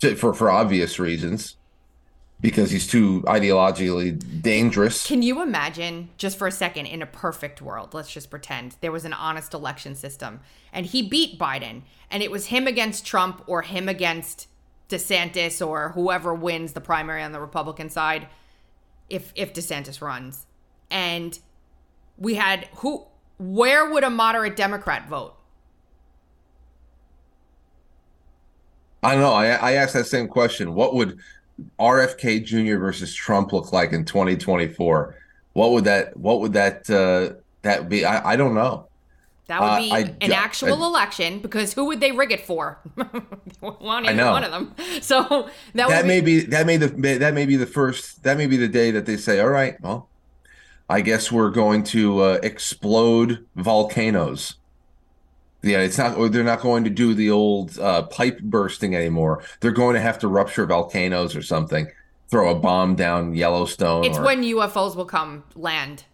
[0.00, 1.56] to, for for obvious reasons,
[2.40, 5.06] because he's too ideologically dangerous.
[5.06, 8.92] Can you imagine, just for a second, in a perfect world, let's just pretend there
[8.92, 10.40] was an honest election system
[10.72, 14.46] and he beat Biden and it was him against Trump or him against
[14.90, 18.28] DeSantis or whoever wins the primary on the Republican side
[19.08, 20.46] if if DeSantis runs.
[20.90, 21.38] And
[22.18, 23.06] we had who
[23.38, 25.34] where would a moderate Democrat vote?
[29.02, 29.32] I know.
[29.32, 30.74] I I asked that same question.
[30.74, 31.18] What would
[31.78, 32.78] RFK Jr.
[32.78, 35.16] versus Trump look like in 2024?
[35.54, 38.04] What would that what would that uh that be?
[38.04, 38.89] I, I don't know.
[39.50, 42.40] That would Uh, be I an actual I- election because who would they rig it
[42.46, 42.78] for?
[43.60, 44.30] One, I know.
[44.30, 44.74] one of them.
[45.02, 46.86] So that, that be, may be that may the
[47.18, 49.74] that may be the first that may be the day that they say all right
[49.80, 50.08] well
[50.88, 54.54] i guess we're going to uh, explode volcanoes
[55.62, 59.72] yeah it's not they're not going to do the old uh, pipe bursting anymore they're
[59.72, 61.88] going to have to rupture volcanoes or something
[62.28, 66.04] throw a bomb down yellowstone It's or- when UFOs will come land.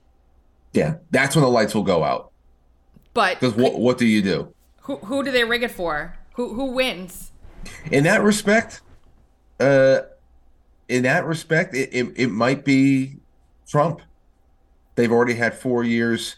[0.72, 2.31] yeah that's when the lights will go out
[3.17, 4.53] But because what, what do you do
[4.83, 6.17] who who do they rig it for?
[6.35, 7.33] Who who wins?
[7.91, 8.81] in that respect
[9.61, 10.01] uh
[10.89, 13.17] in that respect it, it, it might be
[13.67, 14.01] trump
[14.95, 16.37] they've already had four years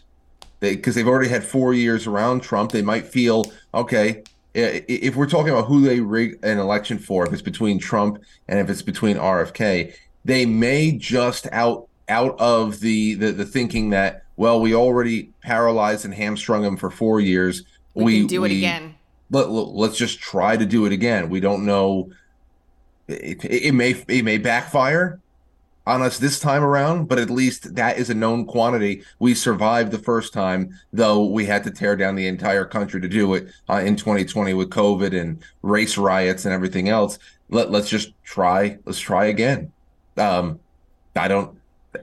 [0.59, 4.23] they because they've already had four years around trump they might feel okay
[4.55, 8.59] if we're talking about who they rig an election for if it's between trump and
[8.59, 9.93] if it's between rfk
[10.25, 16.05] they may just out out of the the, the thinking that well we already paralyzed
[16.05, 17.63] and hamstrung him for four years.
[17.93, 18.95] We, can do it again.
[19.29, 21.29] let, let, us just try to do it again.
[21.29, 22.09] We don't know.
[23.09, 25.19] It, it, it may it may backfire
[25.85, 29.03] on us this time around but at least that is a known quantity.
[29.19, 33.09] We survived the first time though we had to tear down the entire country to
[33.09, 37.19] do it uh, in 2020 with covid and race riots and everything else.
[37.49, 39.73] Let, let's just try let's try again.
[40.15, 40.61] Um
[41.15, 41.58] i don't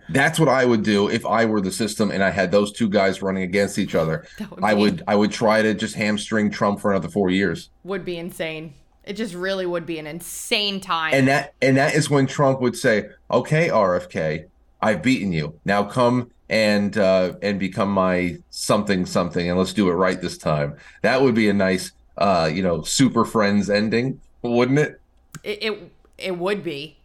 [0.09, 2.88] that's what I would do if I were the system and I had those two
[2.88, 4.27] guys running against each other.
[4.51, 7.70] Would I would I would try to just hamstring Trump for another 4 years.
[7.85, 8.75] Would be insane.
[9.05, 11.14] It just really would be an insane time.
[11.14, 14.46] And that and that is when Trump would say, "Okay, RFK,
[14.83, 15.59] I've beaten you.
[15.64, 20.37] Now come and uh and become my something something and let's do it right this
[20.37, 25.01] time." That would be a nice uh, you know, super friends ending, wouldn't it?
[25.44, 26.96] It it, it would be.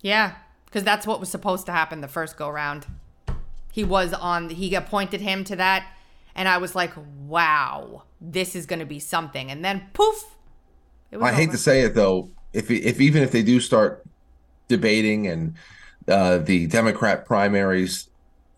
[0.00, 0.36] Yeah,
[0.70, 2.86] because that's what was supposed to happen the first go round.
[3.72, 4.48] He was on.
[4.50, 5.86] He appointed him to that,
[6.34, 6.92] and I was like,
[7.26, 10.36] "Wow, this is going to be something." And then poof.
[11.20, 11.52] I hate over.
[11.52, 14.04] to say it though, if if even if they do start
[14.68, 15.54] debating and
[16.08, 18.08] uh, the Democrat primaries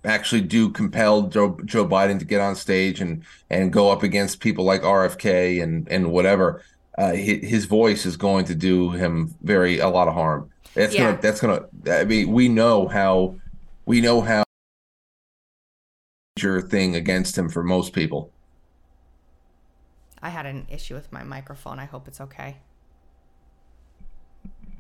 [0.04, 4.40] actually do compel Joe, Joe Biden to get on stage and and go up against
[4.40, 6.62] people like RFK and and whatever,
[6.98, 10.50] uh, his, his voice is going to do him very a lot of harm.
[10.74, 11.10] That's Yeah.
[11.12, 11.64] gonna that's gonna.
[11.90, 13.36] I mean, we know how
[13.86, 14.44] we know how
[16.36, 18.30] major thing against him for most people.
[20.22, 21.78] I had an issue with my microphone.
[21.78, 22.58] I hope it's okay.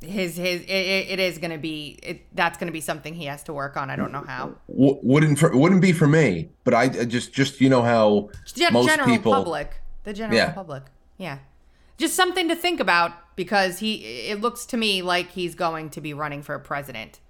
[0.00, 3.26] His his it, it is going to be it, that's going to be something he
[3.26, 3.88] has to work on.
[3.90, 4.54] I don't know how.
[4.68, 8.72] Wouldn't for, wouldn't be for me, but I I just just you know how Gen-
[8.72, 10.52] most general people public, the general Yeah.
[10.52, 10.84] public,
[11.18, 11.38] yeah,
[11.98, 14.28] just something to think about because he.
[14.28, 17.20] It looks to me like he's going to be running for president.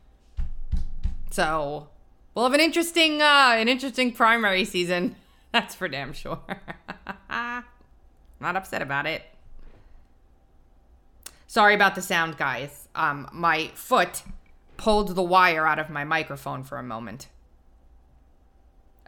[1.30, 1.88] So
[2.34, 5.16] we'll have an interesting uh an interesting primary season.
[5.52, 6.40] That's for damn sure.
[7.30, 9.22] Not upset about it.
[11.46, 12.88] Sorry about the sound, guys.
[12.94, 14.22] Um, my foot
[14.78, 17.28] pulled the wire out of my microphone for a moment.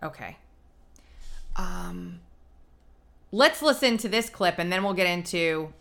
[0.02, 0.36] Okay.
[1.56, 2.20] Um,
[3.34, 5.72] let's listen to this clip and then we'll get into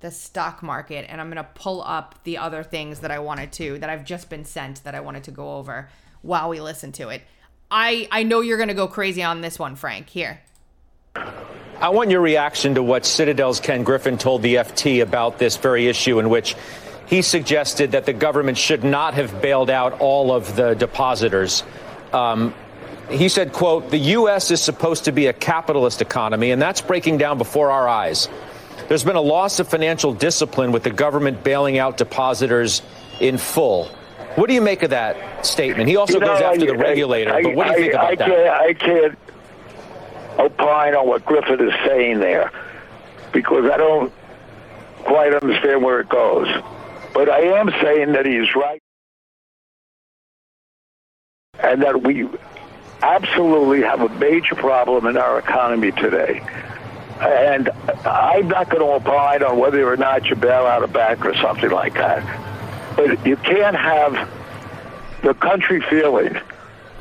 [0.00, 1.04] the stock market.
[1.08, 4.04] And I'm going to pull up the other things that I wanted to, that I've
[4.04, 5.90] just been sent that I wanted to go over
[6.22, 7.22] while we listen to it.
[7.70, 10.08] I, I know you're going to go crazy on this one, Frank.
[10.08, 10.40] Here.
[11.14, 15.86] I want your reaction to what Citadel's Ken Griffin told the FT about this very
[15.86, 16.56] issue, in which
[17.06, 21.62] he suggested that the government should not have bailed out all of the depositors.
[22.12, 22.54] Um,
[23.10, 24.50] he said, quote, the U.S.
[24.50, 28.28] is supposed to be a capitalist economy, and that's breaking down before our eyes.
[28.88, 32.82] There's been a loss of financial discipline with the government bailing out depositors
[33.20, 33.86] in full.
[34.36, 35.88] What do you make of that statement?
[35.88, 37.80] He also You know, goes after I- the regulator, I- but what do you I-
[37.80, 38.28] think about I that?
[38.28, 39.18] Can't, I can't
[40.38, 42.52] opine on what Griffith is saying there
[43.32, 44.12] because I don't
[45.04, 46.46] quite understand where it goes.
[47.14, 48.80] But I am saying that he's right
[51.58, 52.28] and that we
[53.02, 56.44] absolutely have a major problem in our economy today.
[57.20, 57.70] And
[58.04, 61.34] I'm not going to opine on whether or not you bail out a bank or
[61.36, 62.22] something like that.
[62.96, 64.28] But you can't have
[65.22, 66.34] the country feeling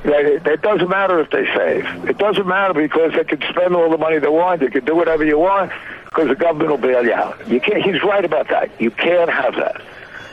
[0.04, 1.86] that it, it doesn't matter if they save.
[2.10, 4.62] It doesn't matter because they can spend all the money they want.
[4.62, 5.72] They can do whatever you want
[6.06, 7.48] because the government will bail you out.
[7.48, 7.84] You can't.
[7.84, 8.70] He's right about that.
[8.80, 9.82] You can't have that.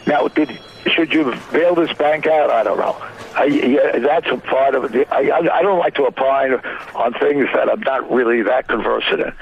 [0.07, 2.50] Now, did should you bail this bank out?
[2.50, 2.96] I don't know.
[3.35, 5.09] I, yeah, that's a part of it.
[5.11, 6.55] I, I, I don't like to opine
[6.94, 9.33] on things that I'm not really that conversant in.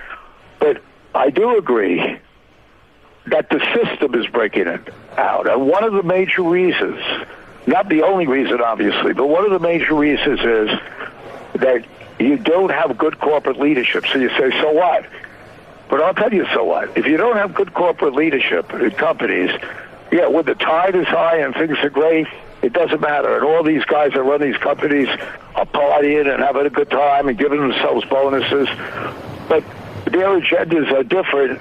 [0.58, 0.82] But
[1.14, 2.18] I do agree
[3.26, 5.48] that the system is breaking it out.
[5.48, 7.00] And one of the major reasons,
[7.66, 10.80] not the only reason, obviously, but one of the major reasons is
[11.60, 11.84] that
[12.18, 14.06] you don't have good corporate leadership.
[14.06, 15.06] So you say, so what?
[15.88, 16.96] But I'll tell you, so what?
[16.96, 19.50] If you don't have good corporate leadership in companies,
[20.10, 22.26] yeah, when the tide is high and things are great,
[22.62, 23.36] it doesn't matter.
[23.36, 25.08] And all these guys that run these companies
[25.54, 28.68] are partying and having a good time and giving themselves bonuses.
[29.48, 29.64] But
[30.06, 31.60] their agendas are different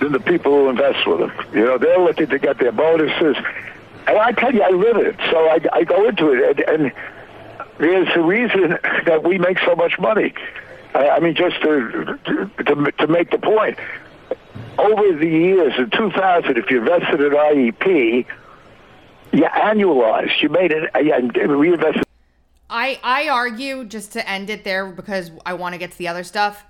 [0.00, 1.32] than the people who invest with them.
[1.52, 3.36] You know, they're looking to get their bonuses.
[4.06, 5.16] And I tell you, I live it.
[5.30, 6.58] So I, I go into it.
[6.58, 6.92] And, and
[7.78, 10.32] there's a reason that we make so much money.
[10.94, 13.78] I, I mean, just to, to, to make the point,
[14.78, 18.26] over the years, in 2000, if you invested in IEP,
[19.32, 20.40] you annualized.
[20.42, 22.04] You made it, you reinvested.
[22.68, 26.08] I I argue just to end it there because I want to get to the
[26.08, 26.64] other stuff.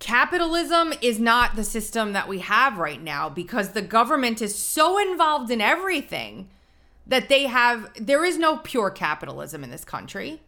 [0.00, 4.98] Capitalism is not the system that we have right now because the government is so
[4.98, 6.48] involved in everything
[7.06, 10.40] that they have there is no pure capitalism in this country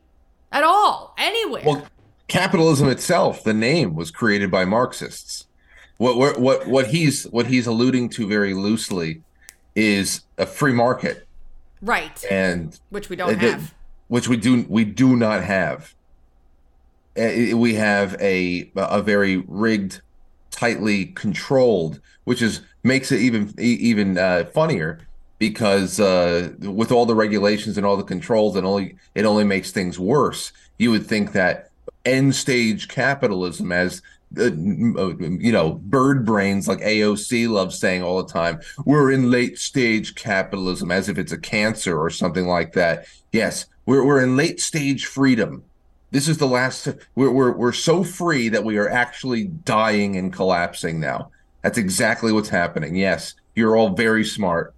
[0.52, 1.62] at all anywhere.
[1.64, 1.86] Well,
[2.28, 5.46] capitalism itself, the name was created by Marxists.
[5.96, 9.22] What what what what he's what he's alluding to very loosely
[9.74, 11.26] is a free market,
[11.80, 12.24] right.
[12.30, 13.74] and Which we don't have.
[14.08, 15.94] which we do we do not have.
[17.16, 20.00] Uh, We have a a very rigged,
[20.50, 25.00] tightly controlled, which is makes it even even uh, funnier
[25.38, 29.70] because uh, with all the regulations and all the controls, and only it only makes
[29.72, 30.52] things worse.
[30.78, 31.70] You would think that
[32.04, 34.02] end stage capitalism, as
[34.38, 39.58] uh, you know, bird brains like AOC loves saying all the time, we're in late
[39.58, 43.06] stage capitalism, as if it's a cancer or something like that.
[43.32, 45.64] Yes, we're we're in late stage freedom.
[46.12, 46.88] This is the last.
[47.16, 51.30] We're we're we're so free that we are actually dying and collapsing now.
[51.62, 52.94] That's exactly what's happening.
[52.94, 54.74] Yes, you're all very smart.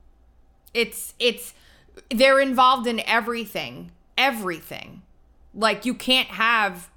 [0.73, 1.53] It's it's
[2.11, 3.93] they're involved in everything.
[4.17, 5.03] Everything.
[5.55, 6.89] Like you can't have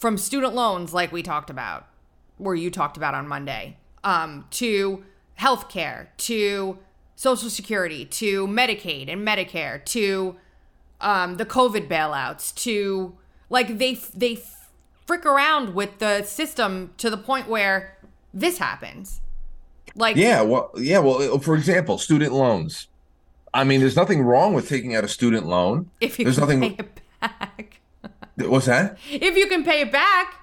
[0.00, 1.86] from student loans like we talked about
[2.38, 5.04] where you talked about on Monday, um, to
[5.38, 6.78] healthcare, to
[7.16, 10.36] Social Security, to Medicaid and Medicare, to
[11.02, 13.14] um, the COVID bailouts, to
[13.50, 14.42] like they they
[15.06, 17.98] frick around with the system to the point where
[18.32, 19.20] this happens.
[19.94, 22.86] Like Yeah, well, yeah, well, for example, student loans.
[23.52, 25.90] I mean, there's nothing wrong with taking out a student loan.
[26.00, 26.60] if you there's nothing.
[26.60, 27.79] pay it back,
[28.48, 28.98] What's that?
[29.10, 30.34] if you can pay it back.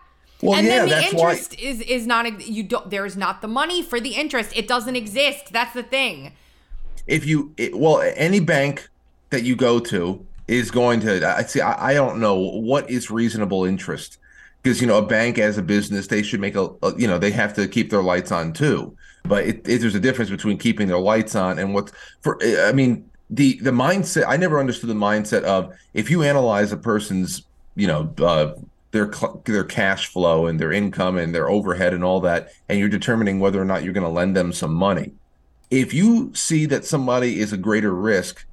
[0.41, 1.31] Well, and yeah, then the that's why.
[1.31, 4.51] interest is is not you don't there is not the money for the interest.
[4.55, 5.51] It doesn't exist.
[5.51, 6.33] That's the thing.
[7.07, 8.89] if you it, well any bank
[9.29, 13.09] that you go to is going to i see i, I don't know what is
[13.11, 14.17] reasonable interest
[14.63, 17.17] because you know a bank as a business they should make a, a you know
[17.17, 20.57] they have to keep their lights on too but it, it, there's a difference between
[20.57, 24.89] keeping their lights on and what for i mean the the mindset i never understood
[24.89, 27.43] the mindset of if you analyze a person's
[27.77, 28.53] you know uh
[28.91, 29.11] their
[29.45, 33.39] their cash flow and their income and their overhead and all that and you're determining
[33.39, 35.13] whether or not you're going to lend them some money
[35.69, 38.45] if you see that somebody is a greater risk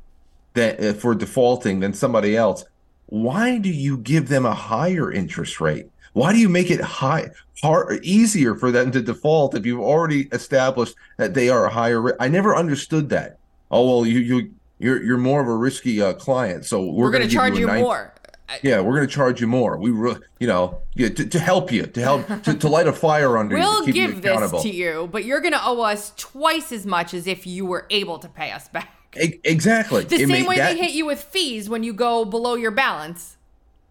[0.55, 2.65] that uh, for defaulting than somebody else,
[3.07, 5.87] why do you give them a higher interest rate?
[6.13, 10.29] Why do you make it high, hard, easier for them to default if you've already
[10.33, 12.17] established that they are a higher risk?
[12.21, 13.39] I never understood that.
[13.71, 17.11] Oh well, you you you're you're more of a risky uh, client, so we're, We're,
[17.11, 18.15] going gonna charge you nine- more.
[18.63, 19.77] Yeah, we're going to charge you more.
[19.79, 22.93] We, re- you know, yeah, to, to help you, to help, to, to light a
[22.93, 25.81] fire under you, We'll to keep you give this to you, but you're gonna owe
[25.81, 28.91] us twice as much as if you were able to pay us back.
[29.21, 30.05] E- exactly.
[30.05, 32.55] The It same make way that- they hit you with fees when you go below
[32.55, 33.37] your balance.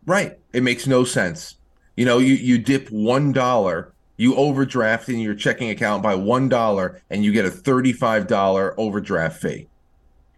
[0.05, 0.37] Right.
[0.53, 1.55] It makes no sense.
[1.95, 6.47] You know, you, you dip one dollar, you overdraft in your checking account by one
[6.49, 9.67] dollar, and you get a thirty-five dollar overdraft fee.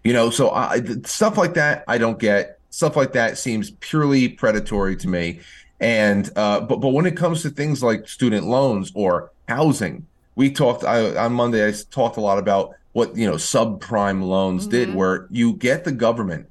[0.04, 2.55] You know, so I, stuff like that I don't get.
[2.76, 5.40] Stuff like that seems purely predatory to me.
[5.80, 10.52] And uh, but but when it comes to things like student loans or housing, we
[10.52, 11.66] talked I, on Monday.
[11.66, 15.94] I talked a lot about what you know subprime loans did, where you get the
[15.94, 16.50] government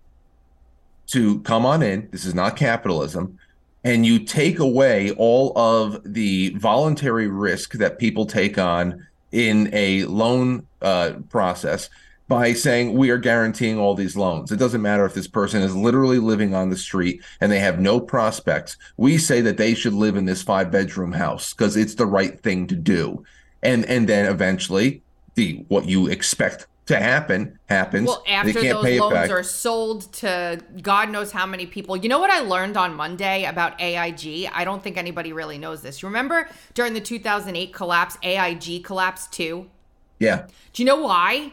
[1.09, 2.09] to come on in.
[2.11, 3.39] This is not capitalism.
[3.85, 10.05] And you take away all of the voluntary risk that people take on in a
[10.05, 11.91] loan uh, process
[12.29, 14.51] by saying we are guaranteeing all these loans.
[14.51, 17.81] It doesn't matter if this person is literally living on the street and they have
[17.81, 18.77] no prospects.
[18.97, 22.41] We say that they should live in this five bedroom house because it's the right
[22.41, 23.25] thing to do.
[23.63, 25.03] And and then eventually
[25.35, 28.07] the what you expect to happen happens.
[28.07, 31.97] Well, after those loans are sold to God knows how many people.
[31.97, 34.51] You know what I learned on Monday about AIG?
[34.53, 36.03] I don't think anybody really knows this.
[36.03, 39.71] You remember during the 2008 collapse, AIG collapsed too?
[40.19, 40.47] yeah.
[40.73, 41.53] Do you know why?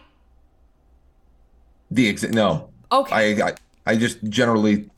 [1.91, 2.69] The ex- no.
[2.91, 3.35] Okay.
[3.41, 3.53] I, I
[3.85, 4.89] I just generally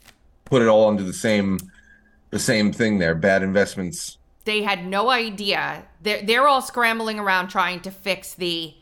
[0.46, 1.60] put it all under the same
[2.30, 3.16] the same thing there.
[3.16, 4.18] Bad investments.
[4.46, 5.86] they had no idea.
[6.02, 8.74] They're they're all scrambling around trying to fix the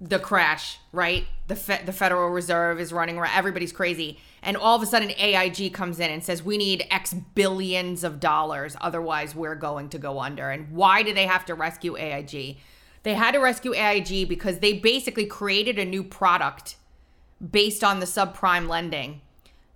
[0.00, 1.26] the crash, right?
[1.46, 3.36] The fe- the Federal Reserve is running around.
[3.36, 7.14] Everybody's crazy, and all of a sudden AIG comes in and says we need X
[7.34, 10.50] billions of dollars, otherwise we're going to go under.
[10.50, 12.56] And why do they have to rescue AIG?
[13.04, 16.76] They had to rescue AIG because they basically created a new product
[17.50, 19.20] based on the subprime lending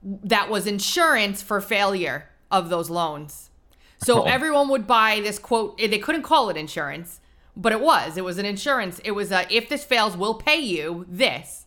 [0.02, 3.50] that was insurance for failure of those loans.
[4.04, 4.24] So Oh.
[4.24, 5.74] everyone would buy this quote.
[5.80, 7.20] Eh, they couldn't call it insurance,
[7.56, 8.16] but it was.
[8.16, 9.00] It was an insurance.
[9.04, 11.64] It was a if this fails, we'll pay you this.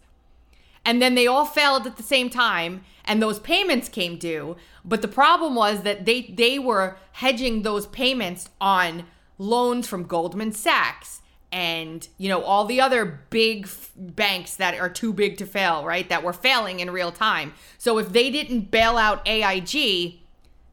[0.86, 4.56] And then they all failed at the same time, and those payments came due.
[4.86, 9.04] But the problem was that they they were hedging those payments on
[9.38, 11.19] loans from Goldman Sachs
[11.52, 15.84] and you know all the other big f- banks that are too big to fail,
[15.84, 16.08] right?
[16.10, 17.54] That were failing in real time.
[17.78, 20.20] So if they didn't bail out AIG,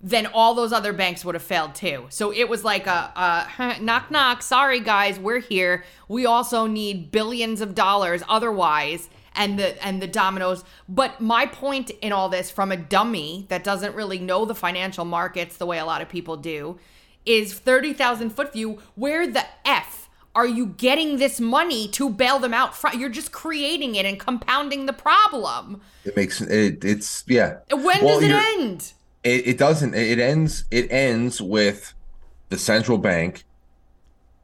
[0.01, 2.07] then all those other banks would have failed too.
[2.11, 4.43] So it was like a, a knock knock.
[4.43, 5.85] Sorry guys, we're here.
[6.09, 10.65] We also need billions of dollars otherwise and the and the dominoes.
[10.89, 15.05] But my point in all this from a dummy that doesn't really know the financial
[15.05, 16.79] markets the way a lot of people do
[17.25, 20.06] is 30,000 foot view where the f
[20.37, 24.87] are you getting this money to bail them out you're just creating it and compounding
[24.87, 25.81] the problem.
[26.05, 26.85] It makes it.
[26.85, 27.59] It's yeah.
[27.71, 28.93] When Well, does it end?
[29.25, 29.95] It, it doesn't.
[29.95, 30.65] It ends.
[30.71, 31.95] It ends with
[32.51, 33.45] the central bank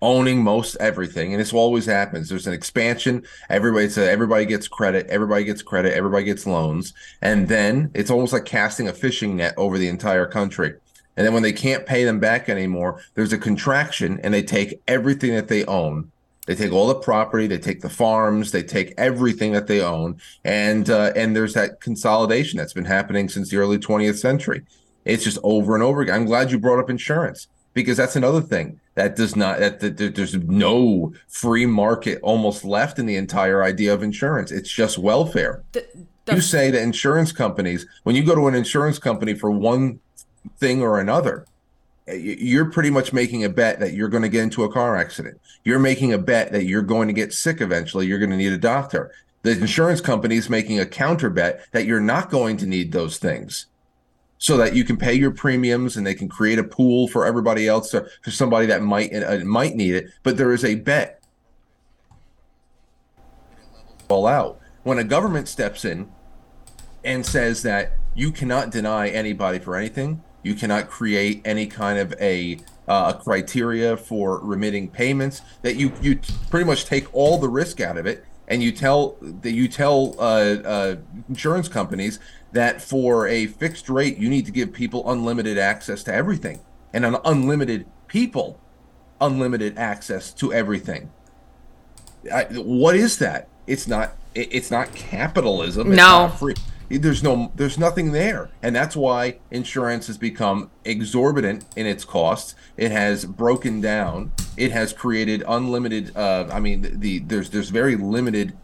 [0.01, 2.29] owning most everything, and this always happens.
[2.29, 3.23] There's an expansion.
[3.49, 5.07] Everybody so everybody gets credit.
[5.09, 5.95] Everybody gets credit.
[5.95, 10.27] Everybody gets loans, and then it's almost like casting a fishing net over the entire
[10.27, 10.75] country.
[11.17, 14.81] And then when they can't pay them back anymore, there's a contraction, and they take
[14.89, 16.11] everything that they own.
[16.47, 20.21] They take all the property, they take the farms, they take everything that they own,
[20.45, 24.63] and uh, and there's that consolidation that's been happening since the early 20th century.
[25.05, 26.15] It's just over and over again.
[26.15, 29.97] I'm glad you brought up insurance because that's another thing that does not that, that,
[29.97, 34.51] that there's no free market almost left in the entire idea of insurance.
[34.51, 35.63] It's just welfare.
[35.73, 35.87] The,
[36.25, 40.01] the You say that insurance companies, when you go to an insurance company for one
[40.59, 41.47] thing or another,
[42.07, 45.41] you're pretty much making a bet that you're going to get into a car accident.
[45.65, 48.07] You're making a bet that you're going to get sick eventually.
[48.07, 49.13] You're going to need a doctor.
[49.43, 53.19] The insurance company is making a counter bet that you're not going to need those
[53.19, 53.67] things
[54.39, 57.69] so that you can pay your premiums and they can create a pool for everybody
[57.69, 60.07] else to, for somebody that might uh, might need it.
[60.25, 61.23] But there is a bet
[64.09, 64.61] all out.
[64.83, 66.11] When a government steps in
[67.05, 72.15] and says that you cannot deny anybody for anything, you cannot create any kind of
[72.21, 75.41] a uh, criteria for remitting payments.
[75.63, 76.21] That you you
[76.51, 80.15] pretty much take all the risk out of it, and you tell that you tell
[80.19, 80.23] uh,
[80.65, 80.97] uh,
[81.29, 82.19] insurance companies
[82.53, 86.61] that for a fixed rate, you need to give people unlimited access to everything,
[86.93, 88.59] and an unlimited people
[89.21, 91.11] unlimited access to everything.
[92.33, 93.49] I, what is that?
[93.67, 94.15] It's not.
[94.35, 95.89] It, it's not capitalism.
[95.93, 96.27] It's No.
[96.27, 96.55] not free.
[96.89, 97.53] There's no.
[97.55, 102.55] There's nothing there, and that's why insurance has become exorbitant in its costs.
[102.77, 104.33] It has broken down.
[104.57, 106.15] It has created unlimited.
[106.17, 108.57] Uh, I mean, the, the there's there's very limited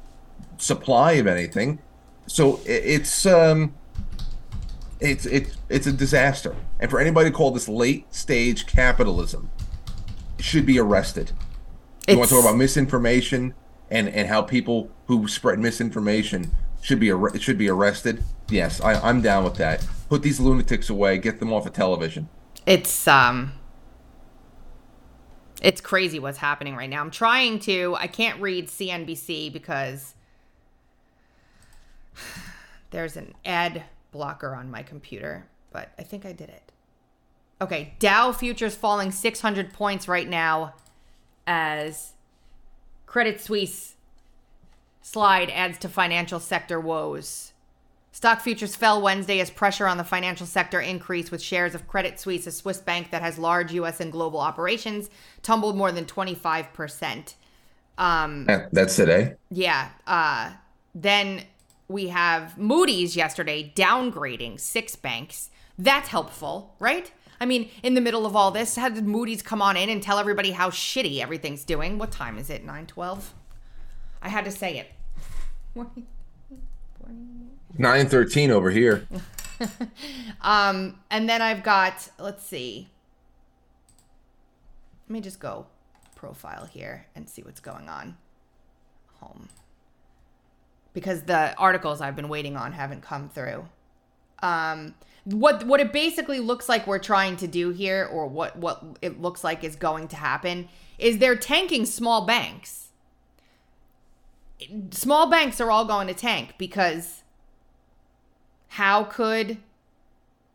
[0.58, 1.78] supply of anything.
[2.26, 3.74] So it, it's um.
[5.00, 9.48] It's it's it's a disaster, and for anybody to call this late stage capitalism,
[10.40, 11.30] should be arrested.
[12.08, 13.54] You want to talk about misinformation
[13.90, 16.50] and and how people who spread misinformation
[16.88, 18.24] should be ar- should be arrested?
[18.48, 19.86] Yes, I, I'm down with that.
[20.08, 21.18] Put these lunatics away.
[21.18, 22.30] Get them off of television.
[22.64, 23.52] it's um
[25.60, 27.02] it's crazy what's happening right now.
[27.02, 30.14] I'm trying to I can't read CNBC because
[32.90, 36.72] there's an ad blocker on my computer, but I think I did it.
[37.60, 40.74] Okay, Dow futures falling 600 points right now
[41.46, 42.12] as
[43.04, 43.96] Credit Suisse
[45.02, 47.52] slide adds to financial sector woes.
[48.12, 52.18] Stock futures fell Wednesday as pressure on the financial sector increased with shares of Credit
[52.18, 55.08] Suisse, a Swiss bank that has large US and global operations,
[55.42, 57.34] tumbled more than 25%.
[57.96, 59.34] Um, That's today.
[59.50, 59.90] yeah.
[60.06, 60.52] Uh,
[60.94, 61.42] then
[61.88, 65.50] we have Moody's yesterday downgrading six banks.
[65.78, 67.12] That's helpful, right?
[67.40, 70.18] I mean, in the middle of all this, had Moody's come on in and tell
[70.18, 71.98] everybody how shitty everything's doing?
[71.98, 72.66] What time is it?
[72.66, 73.22] 9:12?
[74.22, 74.92] I had to say it.
[77.76, 79.06] Nine thirteen over here.
[80.40, 82.88] Um, and then I've got, let's see.
[85.08, 85.66] Let me just go
[86.14, 88.16] profile here and see what's going on.
[89.20, 89.48] Home.
[90.94, 93.68] Because the articles I've been waiting on haven't come through.
[94.42, 94.94] Um,
[95.24, 99.20] what what it basically looks like we're trying to do here, or what what it
[99.20, 102.87] looks like is going to happen, is they're tanking small banks.
[104.90, 107.22] Small banks are all going to tank because
[108.68, 109.58] how could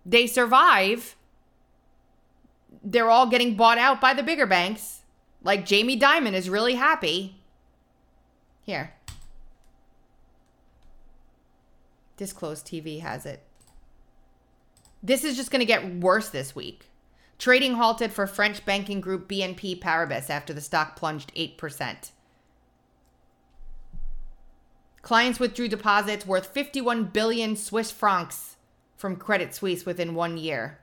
[0.06, 1.16] they survive?
[2.84, 5.02] They're all getting bought out by the bigger banks.
[5.42, 7.38] Like Jamie Dimon is really happy.
[8.64, 8.94] Here.
[12.18, 13.42] Disclosed TV has it.
[15.02, 16.90] This is just going to get worse this week.
[17.40, 22.12] Trading halted for French banking group BNP Paribas after the stock plunged 8%.
[25.04, 28.56] Clients withdrew deposits worth 51 billion Swiss francs
[28.96, 30.80] from Credit Suisse within one year.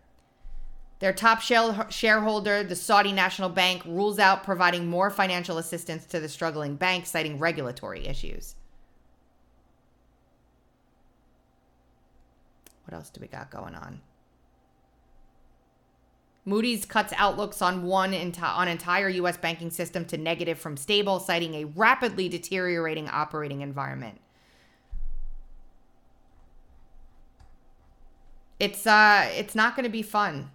[0.99, 6.29] Their top shareholder, the Saudi National Bank, rules out providing more financial assistance to the
[6.29, 8.57] struggling bank, citing regulatory issues.
[12.85, 14.03] What else do we got going on?
[16.45, 19.37] Moody's cuts outlooks on one enti- on entire U.S.
[19.37, 24.21] banking system to negative from stable, citing a rapidly deteriorating operating environment.
[28.59, 30.51] It's uh, it's not going to be fun.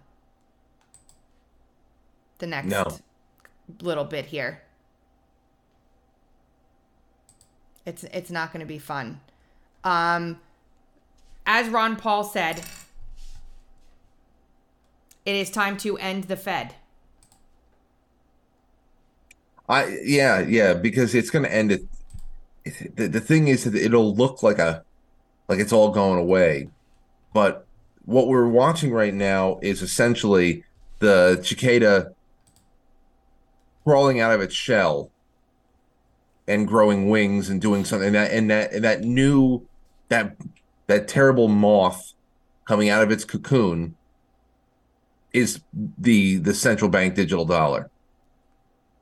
[2.38, 2.84] The next No.
[3.80, 4.62] little bit here.
[7.84, 9.20] It's it's not going to be fun.
[9.84, 10.40] Um,
[11.46, 12.62] as Ron Paul said,
[15.26, 16.74] it is time to end the Fed.
[19.68, 21.82] I yeah yeah because it's going to end it.
[22.94, 24.84] The, the thing is that it'll look like a
[25.48, 26.70] like it's all going away,
[27.32, 27.66] but
[28.04, 30.64] what we're watching right now is essentially
[31.00, 32.12] the cicada
[33.84, 35.10] crawling out of its shell
[36.48, 39.66] and growing wings and doing something and that and that and that new
[40.08, 40.36] that
[40.86, 42.12] that terrible moth
[42.64, 43.96] coming out of its cocoon
[45.36, 45.60] is
[45.98, 47.90] the the central bank digital dollar.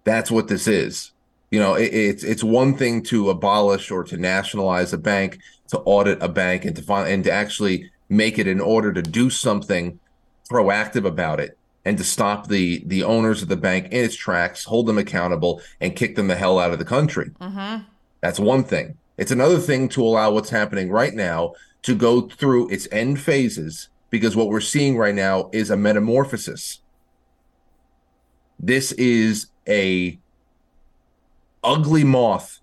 [0.03, 1.13] That's what this is.
[1.51, 5.79] You know it, it's it's one thing to abolish or to nationalize a bank to
[5.81, 9.31] audit a bank and to find and to actually make it in order to do
[9.31, 9.99] something
[10.51, 14.65] proactive about it and to stop the the owners of the bank in its tracks
[14.65, 17.31] hold them accountable and kick them the hell out of the country.
[17.41, 17.85] Mm-hmm.
[18.21, 18.97] That's one thing.
[19.17, 23.89] It's another thing to allow what's happening right now to go through its end phases
[24.15, 26.79] because what we're seeing right now is a metamorphosis.
[28.61, 30.21] This is a
[31.65, 32.61] ugly moth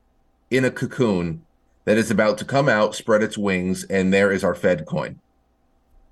[0.50, 1.44] in a cocoon
[1.84, 5.20] that is about to come out, spread its wings, and there is our Fed coin.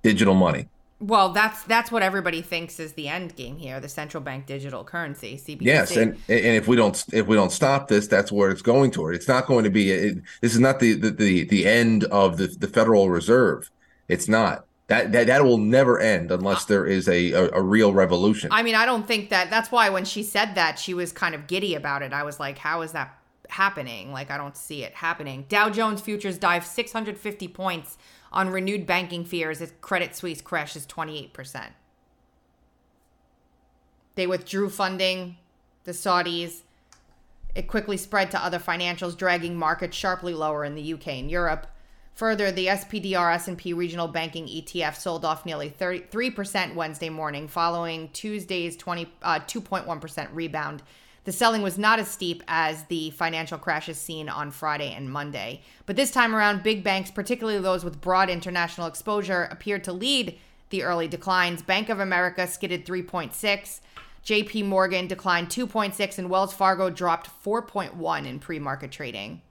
[0.03, 0.67] Digital money.
[0.99, 4.83] Well, that's that's what everybody thinks is the end game here, the central bank digital
[4.83, 5.61] currency, CBDC.
[5.61, 8.91] Yes, and and if we don't if we don't stop this, that's where it's going
[8.91, 9.15] toward.
[9.15, 9.89] It's not going to be.
[9.89, 13.71] It, this is not the, the the the end of the the Federal Reserve.
[14.09, 14.65] It's not.
[14.89, 18.49] That that that will never end unless uh, there is a a, a real revolution.
[18.51, 21.35] I mean, I don't think that that's why when she said that, she was kind
[21.35, 22.11] of giddy about it.
[22.11, 23.15] I was like, how is that
[23.49, 24.11] happening?
[24.11, 25.45] Like, I don't see it happening.
[25.47, 27.99] Dow Jones futures dive 650 points
[28.31, 31.67] on renewed banking fears as Credit Suisse crashes 28%.
[34.15, 35.37] They withdrew funding,
[35.83, 36.61] the Saudis.
[37.53, 41.67] It quickly spread to other financials, dragging markets sharply lower in the UK and Europe.
[42.19, 48.75] Further, the SPDR S&P Regional Banking ETF sold off nearly 33% Wednesday morning, following Tuesday's
[48.75, 50.83] 20, uh, 2.1% rebound.
[51.23, 55.61] The selling was not as steep as the financial crashes seen on Friday and Monday.
[55.85, 60.37] But this time around, big banks, particularly those with broad international exposure, appeared to lead
[60.71, 61.61] the early declines.
[61.61, 63.79] Bank of America skidded 3.6,
[64.25, 69.41] JP Morgan declined 2.6, and Wells Fargo dropped 4.1 in pre-market trading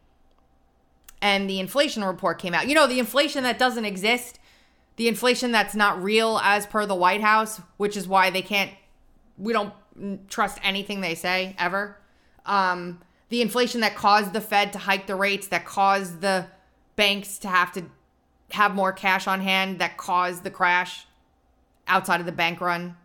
[1.21, 2.69] and the inflation report came out.
[2.69, 4.39] You know, the inflation that doesn't exist,
[4.97, 8.71] the inflation that's not real as per the White House, which is why they can't,
[9.37, 9.73] we don't
[10.29, 11.97] trust anything they say ever.
[12.47, 16.47] Um, the inflation that caused the Fed to hike the rates, that caused the
[16.97, 17.85] banks to have to
[18.53, 21.07] have more cash on hand, that caused the crash
[21.87, 22.97] outside of the bank run.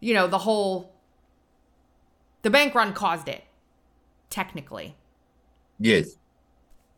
[0.00, 0.92] You know, the whole,
[2.42, 3.44] the bank run caused it,
[4.30, 4.96] technically.
[5.78, 6.16] yes,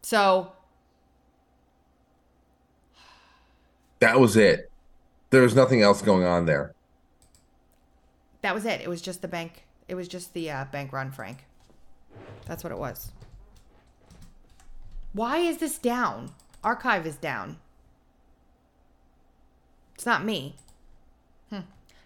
[0.02, 0.52] So
[4.04, 4.70] that was it.
[5.30, 6.74] There was nothing else going on there.
[8.42, 8.82] That was it.
[8.82, 9.64] It was just the bank.
[9.88, 11.46] It was just the uh, bank run, Frank.
[12.44, 13.12] That's what it was.
[15.14, 16.32] Why is this down?
[16.62, 17.56] Archive is down.
[19.94, 20.56] It's not me.
[21.48, 21.60] Hmm.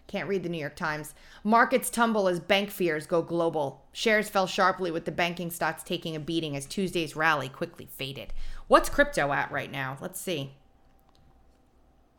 [0.07, 1.13] Can't read the New York Times.
[1.43, 3.83] Markets tumble as bank fears go global.
[3.91, 8.31] Shares fell sharply with the banking stocks taking a beating as Tuesday's rally quickly faded.
[8.69, 9.97] What's crypto at right now?
[9.99, 10.53] Let's see.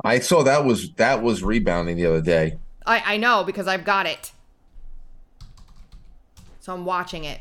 [0.05, 2.59] I saw that was that was rebounding the other day.
[2.87, 4.33] I, I know because I've got it.
[6.61, 7.41] So I'm watching it.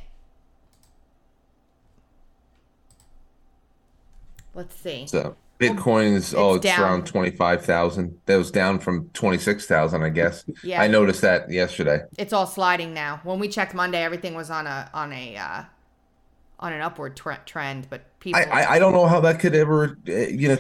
[4.54, 5.08] Let's see.
[5.08, 8.18] So Bitcoin is oh, it's it's around twenty five thousand.
[8.26, 10.44] That was down from twenty six thousand, I guess.
[10.64, 10.82] Yeah.
[10.82, 12.02] I noticed that yesterday.
[12.18, 13.20] It's all sliding now.
[13.24, 15.64] When we checked Monday, everything was on a on a uh,
[16.60, 19.54] on an upward tre- trend, but people I, I I don't know how that could
[19.54, 20.58] ever uh, you know.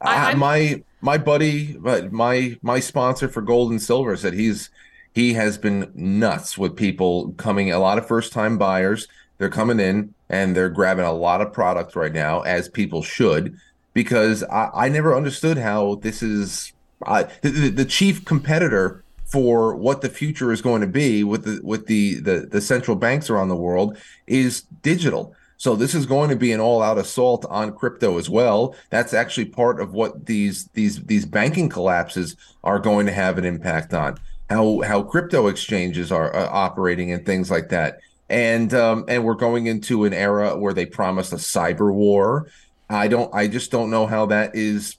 [0.00, 4.70] I- my my buddy, uh, my my sponsor for gold and silver said he's
[5.14, 7.72] he has been nuts with people coming.
[7.72, 9.08] A lot of first time buyers.
[9.38, 13.58] They're coming in and they're grabbing a lot of product right now, as people should,
[13.92, 16.72] because I, I never understood how this is.
[17.06, 21.44] I, the, the, the chief competitor for what the future is going to be with
[21.44, 25.34] the with the the, the central banks around the world is digital.
[25.58, 28.74] So this is going to be an all-out assault on crypto as well.
[28.90, 33.44] That's actually part of what these these these banking collapses are going to have an
[33.44, 34.18] impact on
[34.50, 38.00] how how crypto exchanges are uh, operating and things like that.
[38.28, 42.48] And um, and we're going into an era where they promised a cyber war.
[42.90, 43.32] I don't.
[43.34, 44.96] I just don't know how that is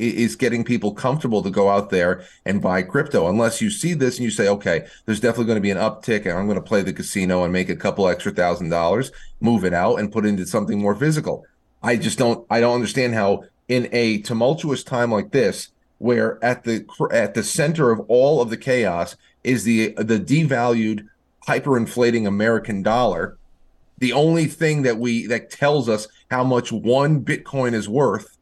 [0.00, 3.28] is getting people comfortable to go out there and buy crypto.
[3.28, 6.22] Unless you see this and you say okay there's definitely going to be an uptick
[6.26, 9.64] and i'm going to play the casino and make a couple extra thousand dollars move
[9.64, 11.44] it out and put into something more physical.
[11.82, 16.64] I just don't i don't understand how in a tumultuous time like this where at
[16.64, 21.06] the at the center of all of the chaos is the the devalued
[21.46, 23.36] hyperinflating american dollar
[23.98, 28.36] the only thing that we that tells us how much one bitcoin is worth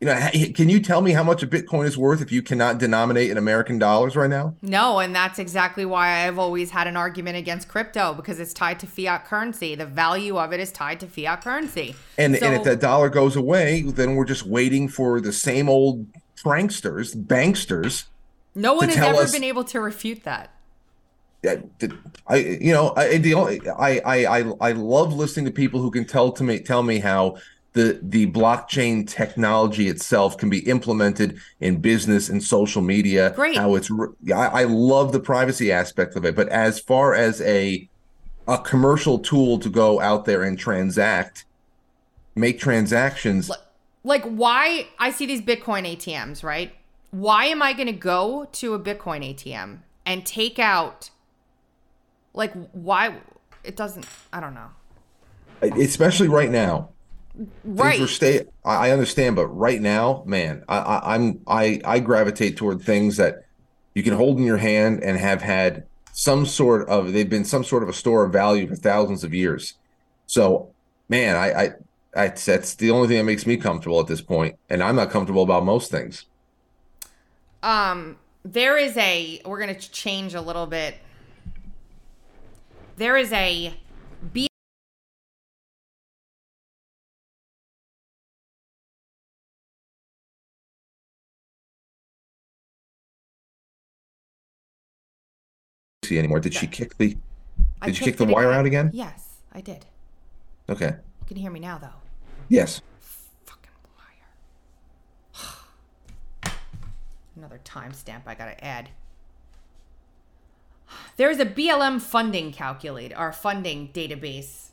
[0.00, 2.78] you know, can you tell me how much a Bitcoin is worth if you cannot
[2.78, 4.54] denominate in American dollars right now?
[4.62, 8.78] No, and that's exactly why I've always had an argument against crypto because it's tied
[8.80, 9.74] to fiat currency.
[9.74, 11.96] The value of it is tied to fiat currency.
[12.16, 15.68] And So- and if that dollar goes away, then we're just waiting for the same
[15.68, 18.04] old pranksters, banksters.
[18.54, 20.50] no one has ever us- been able to refute that.
[22.26, 25.90] I you know I the only I I I I love listening to people who
[25.90, 27.36] can tell to me tell me how
[27.74, 33.32] the the blockchain technology itself can be implemented in business and social media.
[33.36, 33.56] Great.
[33.56, 33.90] How it's
[34.34, 37.88] I, I love the privacy aspect of it, but as far as a
[38.48, 41.44] a commercial tool to go out there and transact,
[42.34, 43.50] make transactions.
[44.02, 46.74] Like, why I see these Bitcoin ATMs, right?
[47.10, 51.10] Why am I going to go to a Bitcoin ATM and take out,
[52.32, 53.16] like, why?
[53.64, 54.70] It doesn't, I don't know.
[55.60, 56.88] especially right now.
[57.64, 57.98] Right.
[57.98, 58.46] Things stay.
[58.64, 63.16] I I understand, but right now, man, I, I, I'm I I gravitate toward things
[63.16, 63.44] that
[63.94, 67.12] you can hold in your hand and have had some sort of.
[67.12, 69.74] They've been some sort of a store of value for thousands of years.
[70.26, 70.70] So,
[71.08, 71.70] man, I I,
[72.16, 75.10] I that's the only thing that makes me comfortable at this point, and I'm not
[75.10, 76.24] comfortable about most things.
[77.62, 80.96] Um, there is a, we're going to change a little bit.
[82.96, 83.74] There is a
[84.32, 84.47] B
[96.08, 96.40] See anymore?
[96.40, 97.18] Did she kick the?
[97.82, 98.88] I Did you kick the wire out again?
[98.94, 99.84] Yes, I did.
[100.70, 100.86] Okay.
[100.86, 102.00] You can hear me now, though.
[102.48, 102.80] Yes.
[103.44, 103.70] Fucking
[106.42, 106.54] wire.
[107.36, 108.88] Another timestamp I gotta add.
[111.18, 114.70] There's a BLM funding calculator or funding database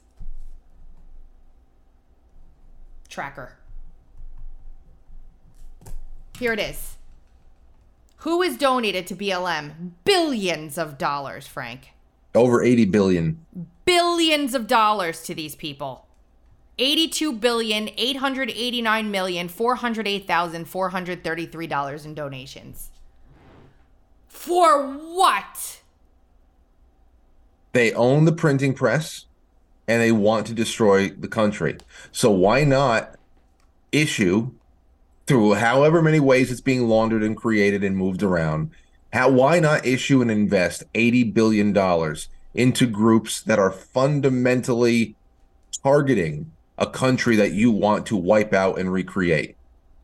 [3.10, 3.58] tracker.
[6.40, 6.95] Here it is.
[8.26, 9.92] Who has donated to BLM?
[10.04, 11.90] Billions of dollars, Frank.
[12.34, 13.46] Over eighty billion.
[13.86, 16.08] billions of dollars to these people.
[16.80, 22.90] 82 billion 889 million 408,433 dollars in donations.
[24.28, 25.84] For what?
[27.74, 29.26] they own the printing press
[29.88, 31.78] and they want to destroy the country.
[32.12, 33.20] So why not
[33.92, 34.50] issue
[35.28, 38.72] through however many ways it's being laundered and created and moved around?
[39.14, 45.16] How why not issue and invest 80 billion dollars into groups that are fundamentally
[45.84, 49.56] targeting a country that you want to wipe out and recreate?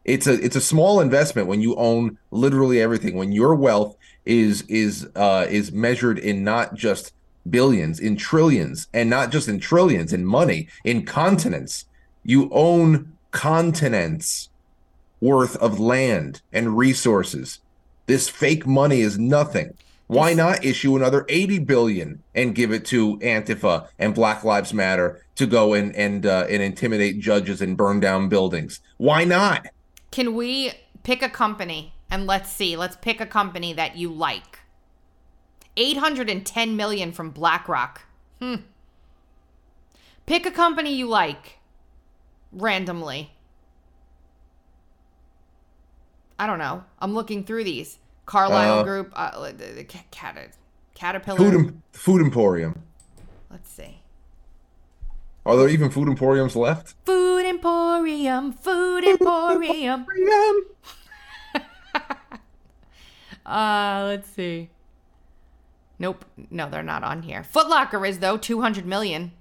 [0.05, 3.15] It's a it's a small investment when you own literally everything.
[3.15, 3.95] When your wealth
[4.26, 7.13] is is uh is measured in not just
[7.49, 11.86] billions, in trillions, and not just in trillions, in money, in continents.
[12.24, 14.49] You own continents
[15.22, 17.59] worth of land and resources.
[18.07, 19.78] This fake money is nothing.
[20.07, 25.24] Why not issue another 80 billion and give it to Antifa and Black Lives Matter
[25.36, 28.82] to go and and uh, and intimidate judges and burn down buildings?
[28.97, 29.67] Why not?
[30.11, 34.59] Can we pick a company and let's see, let's pick a company that you like.
[35.78, 38.01] 810 million from BlackRock.
[38.41, 38.55] Hmm.
[40.26, 41.59] Pick a company you like
[42.51, 43.32] randomly.
[46.42, 46.84] I don't know.
[46.98, 48.00] I'm looking through these.
[48.26, 50.58] Carlyle Uh, Group, uh, the, the Cat- Cat-
[50.96, 51.38] Caterpillar.
[51.38, 52.82] Food em- food emporium.
[53.52, 54.00] Let's see.
[55.46, 56.96] Are there even food emporiums left?
[57.06, 60.08] Food Emporium, Food Emporium.
[63.46, 64.72] uh, let's see.
[66.00, 67.44] Nope, no, they're not on here.
[67.44, 69.32] Foot Locker is though, 200 million.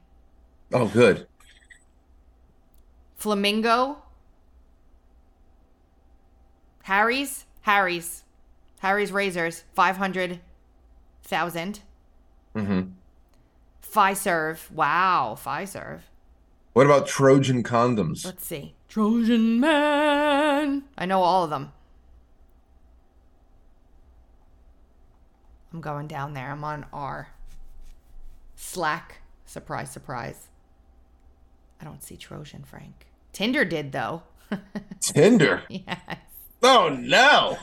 [0.70, 1.26] Oh, good.
[3.16, 4.02] Flamingo.
[6.90, 8.24] Harry's, Harry's.
[8.80, 10.40] Harry's razors, five hundred
[11.22, 11.82] thousand.
[12.56, 12.90] Mm-hmm.
[13.80, 16.00] Fiserv, wow, Fiserv.
[16.72, 18.24] What about Trojan condoms?
[18.24, 18.74] Let's see.
[18.88, 20.82] Trojan Man.
[20.98, 21.70] I know all of them.
[25.72, 26.50] I'm going down there.
[26.50, 27.28] I'm on R.
[28.56, 29.18] Slack.
[29.46, 30.48] Surprise, surprise.
[31.80, 33.06] I don't see Trojan, Frank.
[33.32, 34.24] Tinder did, though.
[35.00, 35.62] Tinder.
[35.68, 36.29] yes.
[36.62, 37.56] Oh no.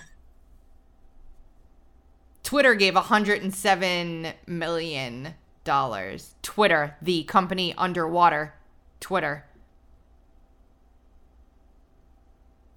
[2.43, 5.33] Twitter gave 107 million
[5.63, 6.35] dollars.
[6.41, 8.53] Twitter, the company underwater.
[8.99, 9.45] Twitter.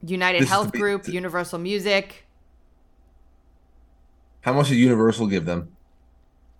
[0.02, 2.26] United This Health Group, Universal Music,
[4.40, 5.76] How much did Universal give them?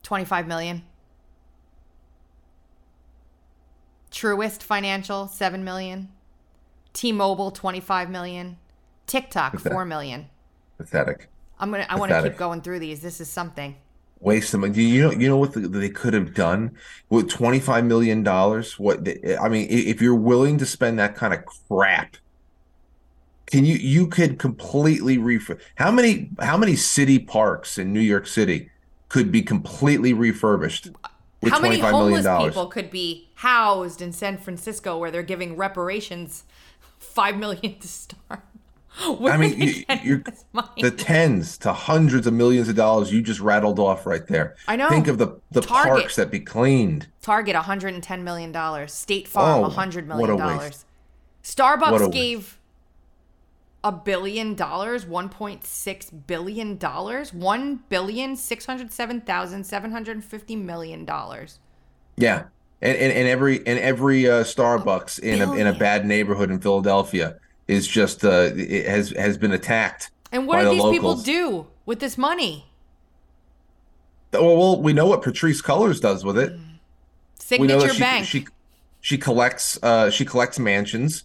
[0.02, 0.82] 25 million.
[4.10, 6.10] Truist Financial, 7 million.
[6.92, 8.58] T-Mobile, 25 million.
[9.06, 9.70] TikTok, Okay.
[9.70, 10.28] 4 million.
[10.78, 11.28] Pathetic.
[11.58, 13.00] I'm to I want to keep going through these.
[13.00, 13.76] This is something.
[14.20, 14.52] Waste.
[14.52, 16.76] Do You know, you know what the, they could have done
[17.08, 18.78] with twenty five million dollars.
[18.78, 19.06] What
[19.40, 22.16] I mean, if you're willing to spend that kind of crap,
[23.46, 25.60] can you you could completely refurb?
[25.76, 28.70] How many how many city parks in New York City
[29.08, 30.90] could be completely refurbished
[31.42, 32.52] with How many five homeless dollars?
[32.54, 36.44] people could be housed in San Francisco where they're giving reparations
[36.98, 38.42] 5 million to start?
[39.18, 40.24] Where I mean, you, you're
[40.80, 44.56] the tens to hundreds of millions of dollars you just rattled off right there.
[44.66, 44.88] I know.
[44.88, 45.92] Think of the the Target.
[45.92, 47.06] parks that be cleaned.
[47.22, 50.84] Target 110 million dollars, State Farm Oh, 100 what million a dollars.
[51.44, 52.58] Starbucks a gave
[53.82, 61.60] a billion dollars, 1.6 billion dollars, 1 billion 607,750 million dollars.
[62.16, 62.44] Yeah,
[62.82, 66.60] and and, and every and every uh, Starbucks in a in a bad neighborhood in
[66.60, 67.36] Philadelphia
[67.70, 70.10] is just uh it has has been attacked.
[70.32, 72.66] And what do the these people do with this money?
[74.32, 76.52] Well, well, we know what Patrisse Cullors does with it.
[77.34, 78.26] Signature she, Bank.
[78.26, 78.46] she
[79.00, 81.24] she collects uh she collects mansions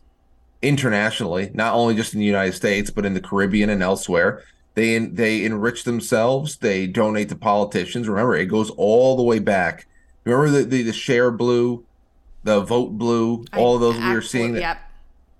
[0.61, 4.43] internationally, not only just in the United States but in the Caribbean and elsewhere.
[4.75, 6.57] They they enrich themselves.
[6.57, 8.07] They donate to politicians.
[8.07, 9.87] Remember, it goes all the way back.
[10.25, 11.83] Remember the the, the Shareblue,
[12.43, 14.53] the vote blue, all of those we were seeing.
[14.53, 14.77] That, Yep.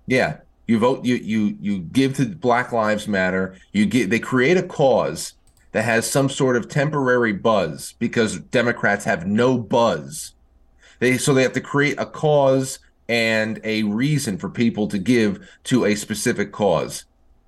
[0.06, 0.36] yeah,
[0.66, 1.04] you vote.
[1.04, 3.56] You you you give to Black Lives Matter.
[3.72, 4.10] You get.
[4.10, 5.34] They create a cause
[5.72, 10.34] that has some sort of temporary buzz because Democrats have no buzz.
[10.98, 15.48] They so they have to create a cause and a reason for people to give
[15.64, 17.04] to a specific cause.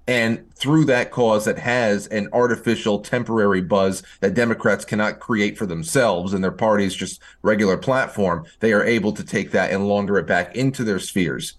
[0.07, 5.67] And through that cause that has an artificial temporary buzz that Democrats cannot create for
[5.67, 10.17] themselves and their party's just regular platform, they are able to take that and launder
[10.17, 11.59] it back into their spheres.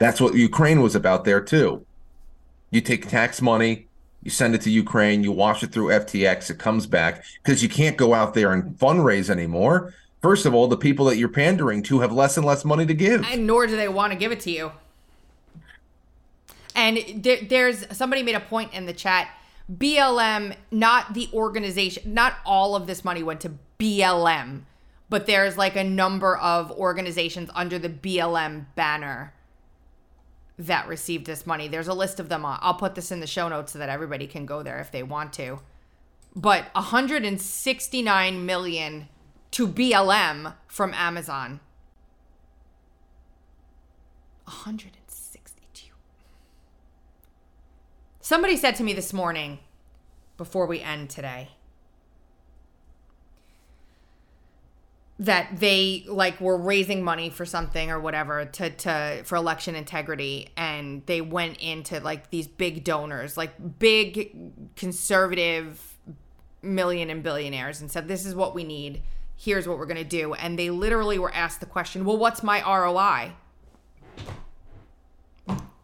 [0.00, 1.84] That's what Ukraine was about there too.
[2.70, 3.86] You take tax money,
[4.22, 7.68] you send it to Ukraine, you wash it through FTX, it comes back because you
[7.68, 9.92] can't go out there and fundraise anymore.
[10.22, 12.94] First of all, the people that you're pandering to have less and less money to
[12.94, 13.24] give.
[13.24, 14.72] and nor do they want to give it to you.
[16.74, 19.28] And there, there's somebody made a point in the chat.
[19.70, 24.62] BLM, not the organization, not all of this money went to BLM,
[25.10, 29.34] but there's like a number of organizations under the BLM banner
[30.60, 31.68] that received this money.
[31.68, 32.44] There's a list of them.
[32.44, 35.02] I'll put this in the show notes so that everybody can go there if they
[35.02, 35.60] want to.
[36.36, 39.08] But 169 million
[39.52, 41.60] to BLM from Amazon.
[44.44, 45.92] 162.
[48.20, 49.60] Somebody said to me this morning
[50.36, 51.50] before we end today
[55.20, 60.48] that they like were raising money for something or whatever to to for election integrity
[60.56, 65.98] and they went into like these big donors like big conservative
[66.62, 69.02] million and billionaires and said this is what we need.
[69.36, 70.34] Here's what we're going to do.
[70.34, 73.32] And they literally were asked the question well what's my ROI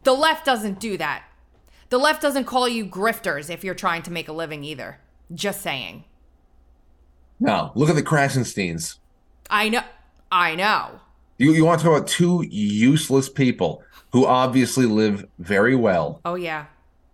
[0.04, 1.24] the left doesn't do that.
[1.88, 5.00] The left doesn't call you grifters if you're trying to make a living either.
[5.34, 6.04] Just saying.
[7.40, 8.98] No, look at the Krasensteins.
[9.50, 9.82] I know
[10.32, 11.00] i know
[11.38, 13.82] You you want to talk about two useless people
[14.12, 16.20] who obviously live very well.
[16.24, 16.66] oh yeah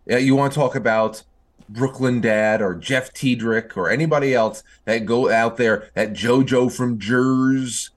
[0.06, 1.22] Yeah, you want to talk about
[1.68, 6.98] Brooklyn Dad or Jeff Tiedrich or anybody else that go out there, that JoJo from
[6.98, 7.90] Jers,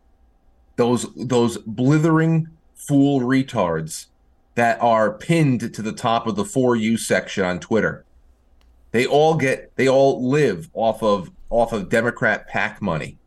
[0.77, 4.07] those those blithering fool retards
[4.55, 8.05] that are pinned to the top of the for you section on Twitter.
[8.91, 13.17] They all get they all live off of off of Democrat PAC money.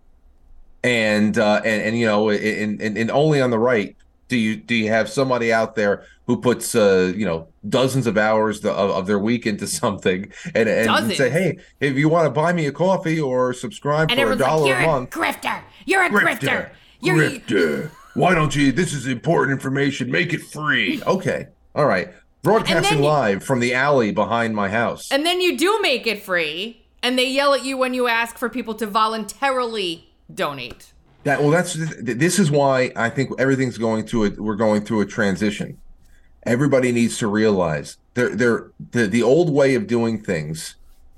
[0.85, 3.97] And uh and, and you know and, and and only on the right
[4.29, 8.17] do you do you have somebody out there who puts uh you know dozens of
[8.17, 11.17] hours the, of, of their week into something and, and Dozens.
[11.17, 14.31] say, hey, if you want to buy me a coffee or subscribe And for a
[14.31, 15.11] like, dollar you're a a month.
[15.11, 15.61] grifter.
[15.85, 16.71] You're a grifter.
[17.01, 17.91] You're grifter.
[18.15, 18.73] Why don't you?
[18.73, 20.11] This is important information.
[20.11, 21.03] Make it free.
[21.07, 21.49] Okay.
[21.75, 22.09] All right.
[22.43, 25.11] Broadcasting you- live from the alley behind my house.
[25.11, 28.37] And then you do make it free, and they yell at you when you ask
[28.39, 30.93] for people to voluntarily donate.
[31.25, 34.41] That well, that's this is why I think everything's going through it.
[34.41, 35.79] We're going through a transition.
[36.45, 40.77] Everybody needs to realize they're, they're, the the old way of doing things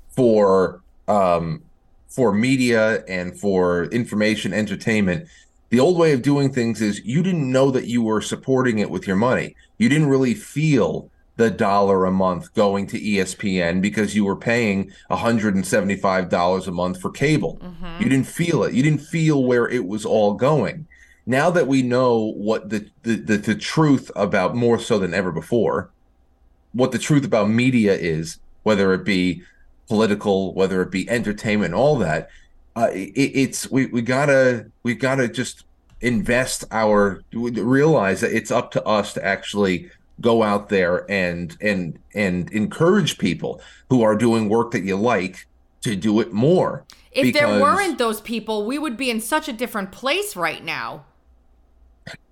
[0.09, 1.61] for um
[2.07, 5.27] for media and for information entertainment.
[5.69, 8.89] The old way of doing things is you didn't know that you were supporting it
[8.89, 9.55] with your money.
[9.77, 11.09] You didn't really feel
[11.41, 17.09] the dollar a month going to ESPN because you were paying $175 a month for
[17.09, 17.59] cable.
[17.99, 18.75] You didn't feel it.
[18.75, 20.85] You didn't feel where it was all going.
[21.25, 25.31] Now that we know what the, the, the, the truth about more so than ever
[25.31, 25.89] before,
[26.73, 29.41] what the truth about media is, whether it be
[29.87, 32.29] political, whether it be entertainment, all that,
[32.75, 35.65] uh, it, it's we, we gotta we gotta just
[35.99, 39.89] invest our realize that it's up to us to actually
[40.21, 43.59] go out there and and and encourage people
[43.89, 45.47] who are doing work that you like
[45.81, 46.85] to do it more.
[47.11, 51.03] If there weren't those people, we would be in such a different place right now.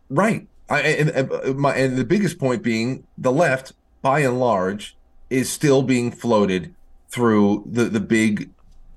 [0.09, 0.47] Right.
[0.69, 4.95] I, and, and uh, my and the biggest point being the left, by and large,
[5.29, 6.73] is still being floated
[7.09, 8.49] through the the big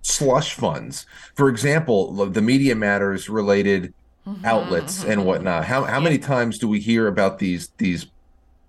[0.03, 1.07] slush funds.
[1.35, 3.95] For example, the Media Matters related
[4.27, 5.25] mm-hmm, outlets and mm-hmm.
[5.25, 5.65] whatnot.
[5.65, 8.07] How how many times do we hear about these these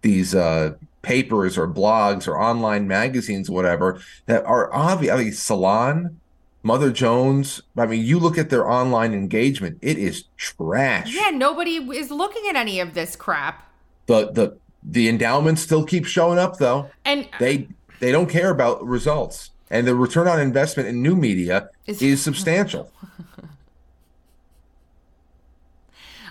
[0.04, 5.14] these uh papers or blogs or online magazines, or whatever, that are obvious?
[5.14, 6.20] I mean, Salon,
[6.62, 7.62] Mother Jones.
[7.76, 12.43] I mean, you look at their online engagement; it is trash Yeah, nobody is looking
[12.49, 13.68] at any of this crap.
[14.06, 17.70] the the the endowments still keep showing up though And they
[18.01, 22.22] they don't care about results and the return on investment in new media Is- is,
[22.22, 22.91] substantial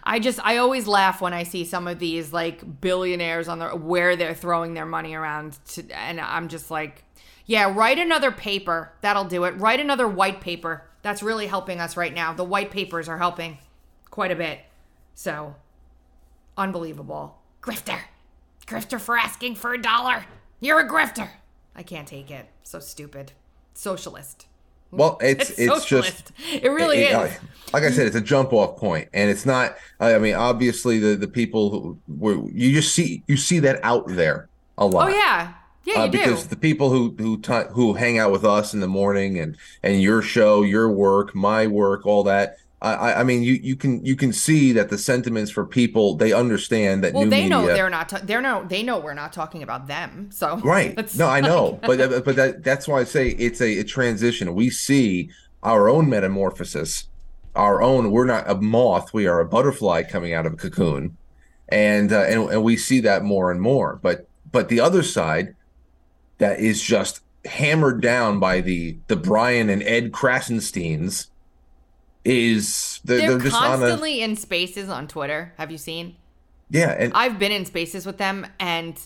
[0.05, 3.75] I just I always laugh when I see some of these like billionaires on their
[3.75, 7.05] where they're throwing their money around to, and I'm just like,
[7.47, 8.93] yeah, write another paper.
[9.01, 9.59] That'll do it.
[9.59, 10.85] Write another white paper.
[11.03, 12.33] That's really helping us right now.
[12.33, 13.59] The white papers are helping
[14.11, 14.61] quite a bit.
[15.15, 15.57] So,
[16.57, 17.39] unbelievable.
[17.61, 17.99] Grifter.
[18.67, 20.25] Grifter for asking for a dollar.
[20.61, 21.29] You're a grifter.
[21.75, 22.47] I can't take it.
[22.63, 23.33] So stupid.
[23.75, 24.47] Socialist.
[24.93, 27.39] Well it's It's, it's, just it really it- is.
[27.73, 31.17] like i said it's a jump off point and it's not i mean obviously the
[31.17, 35.15] the people who were you just see you see that out there a lot oh
[35.15, 35.55] yeah.
[35.85, 36.19] Yeah, uh, you do.
[36.19, 39.57] because the people who who ti who hang out with us in the morning and
[39.83, 42.59] and your show, your work, my work, all that.
[42.91, 46.33] I I- mean, you you can you can see that the sentiments for people they
[46.33, 47.51] understand that Well, new they media.
[47.51, 48.09] know they're not.
[48.09, 48.65] Ta- they're no.
[48.69, 50.31] They know we're not talking about them.
[50.33, 50.99] So right.
[51.17, 54.55] No, I know, like- but but that, that's why I say it's a, a transition.
[54.55, 55.31] We see
[55.63, 57.07] our own metamorphosis,
[57.55, 58.11] our own.
[58.11, 61.17] We're not a moth; we are a butterfly coming out of a cocoon,
[61.69, 64.01] and uh, and and we see that more and more.
[64.03, 65.55] But but the other side,
[66.39, 71.29] that is just hammered down by the the Brian and Ed Krasensteins,
[72.25, 75.53] is they're, they're, they're just a constantly in spaces on Twitter.
[75.59, 76.17] Have you seen?
[76.71, 78.99] yeah, and I've been in spaces with them, and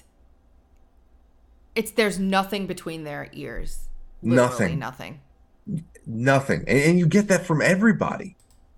[1.74, 3.88] it's there's nothing between their ears.
[4.22, 5.20] Literally Nothing.
[5.66, 5.84] Nothing.
[6.06, 8.34] nothing and, and you get that from everybody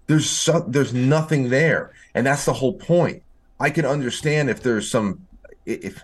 [0.06, 3.22] there's so, there's nothing there and that's the whole point
[3.60, 5.26] i can understand if there's some
[5.64, 6.02] if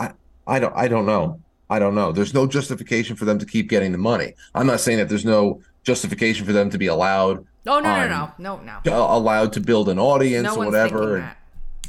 [0.00, 0.12] i
[0.46, 1.40] i don't i don't know
[1.70, 4.80] i don't know there's no justification for them to keep getting the money i'm not
[4.80, 8.56] saying that there's no justification for them to be allowed Oh no no Um, no
[8.60, 8.92] no no.
[8.92, 11.30] uh, allowed to build an audience No or whatever and-.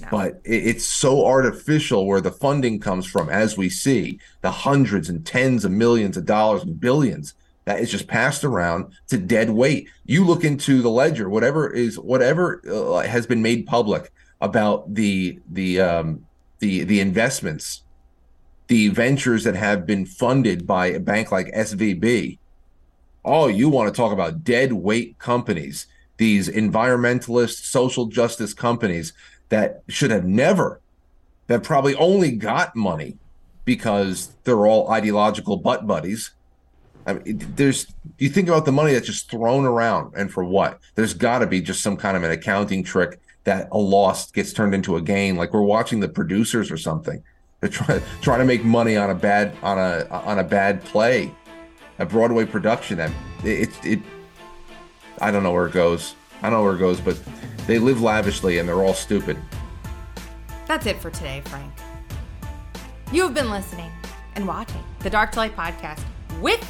[0.02, 0.08] No.
[0.12, 5.10] but it, it's so artificial where the funding comes from as we see the hundreds
[5.10, 7.34] and tens of millions of dollars and billions
[7.66, 11.98] that is just passed around to dead weight you look into the ledger whatever is
[12.00, 16.26] whatever uh, has been made public about the the um
[16.60, 17.84] the the investments
[18.68, 22.38] the ventures that have been funded by a bank like svb
[23.26, 29.14] oh you want to talk about dead weight companies these environmentalist social justice companies
[29.50, 30.80] that should have never
[31.48, 33.18] that probably only got money
[33.66, 36.32] because they're all ideological butt buddies.
[37.06, 40.80] I mean, there's you think about the money that's just thrown around and for what?
[40.96, 44.54] There's got to be just some kind of an accounting trick that a loss gets
[44.54, 47.22] turned into a gain like we're watching the producers or something.
[47.60, 51.34] They're trying trying to make money on a bad on a on a bad play
[52.00, 53.12] a broadway production that
[53.44, 54.00] it, it it
[55.22, 57.18] i don't know where it goes i don't know where it goes but
[57.68, 59.38] they live lavishly and they're all stupid
[60.68, 61.72] That's it for today, Frank.
[63.12, 63.92] You have been listening
[64.36, 66.02] and watching the Dark to Light podcast
[66.42, 66.64] with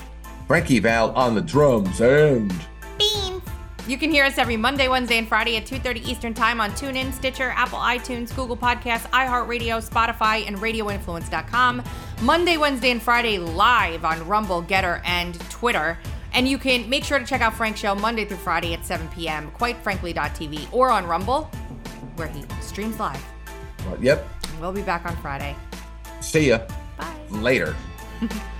[0.48, 2.52] Frankie Val on the drums and
[3.00, 3.42] Beanz.
[3.88, 7.14] You can hear us every Monday, Wednesday, and Friday at 2.30 Eastern Time on TuneIn,
[7.14, 11.82] Stitcher, Apple iTunes, Google Podcasts, iHeartRadio, Spotify, and RadioInfluence.com.
[12.24, 16.00] Monday, Wednesday, and Friday live on Rumble, Gettr, and Twitter.
[16.34, 19.10] And you can make sure to check out Frank's show Monday through Friday at 7
[19.10, 21.52] p.m., quitefrankly.tv, or on Rumble,
[22.16, 23.22] where he streams live.
[24.00, 24.26] yep.
[24.62, 25.54] We'll be back on Friday.
[26.22, 26.60] See ya
[26.98, 27.14] Bye.
[27.30, 27.76] later.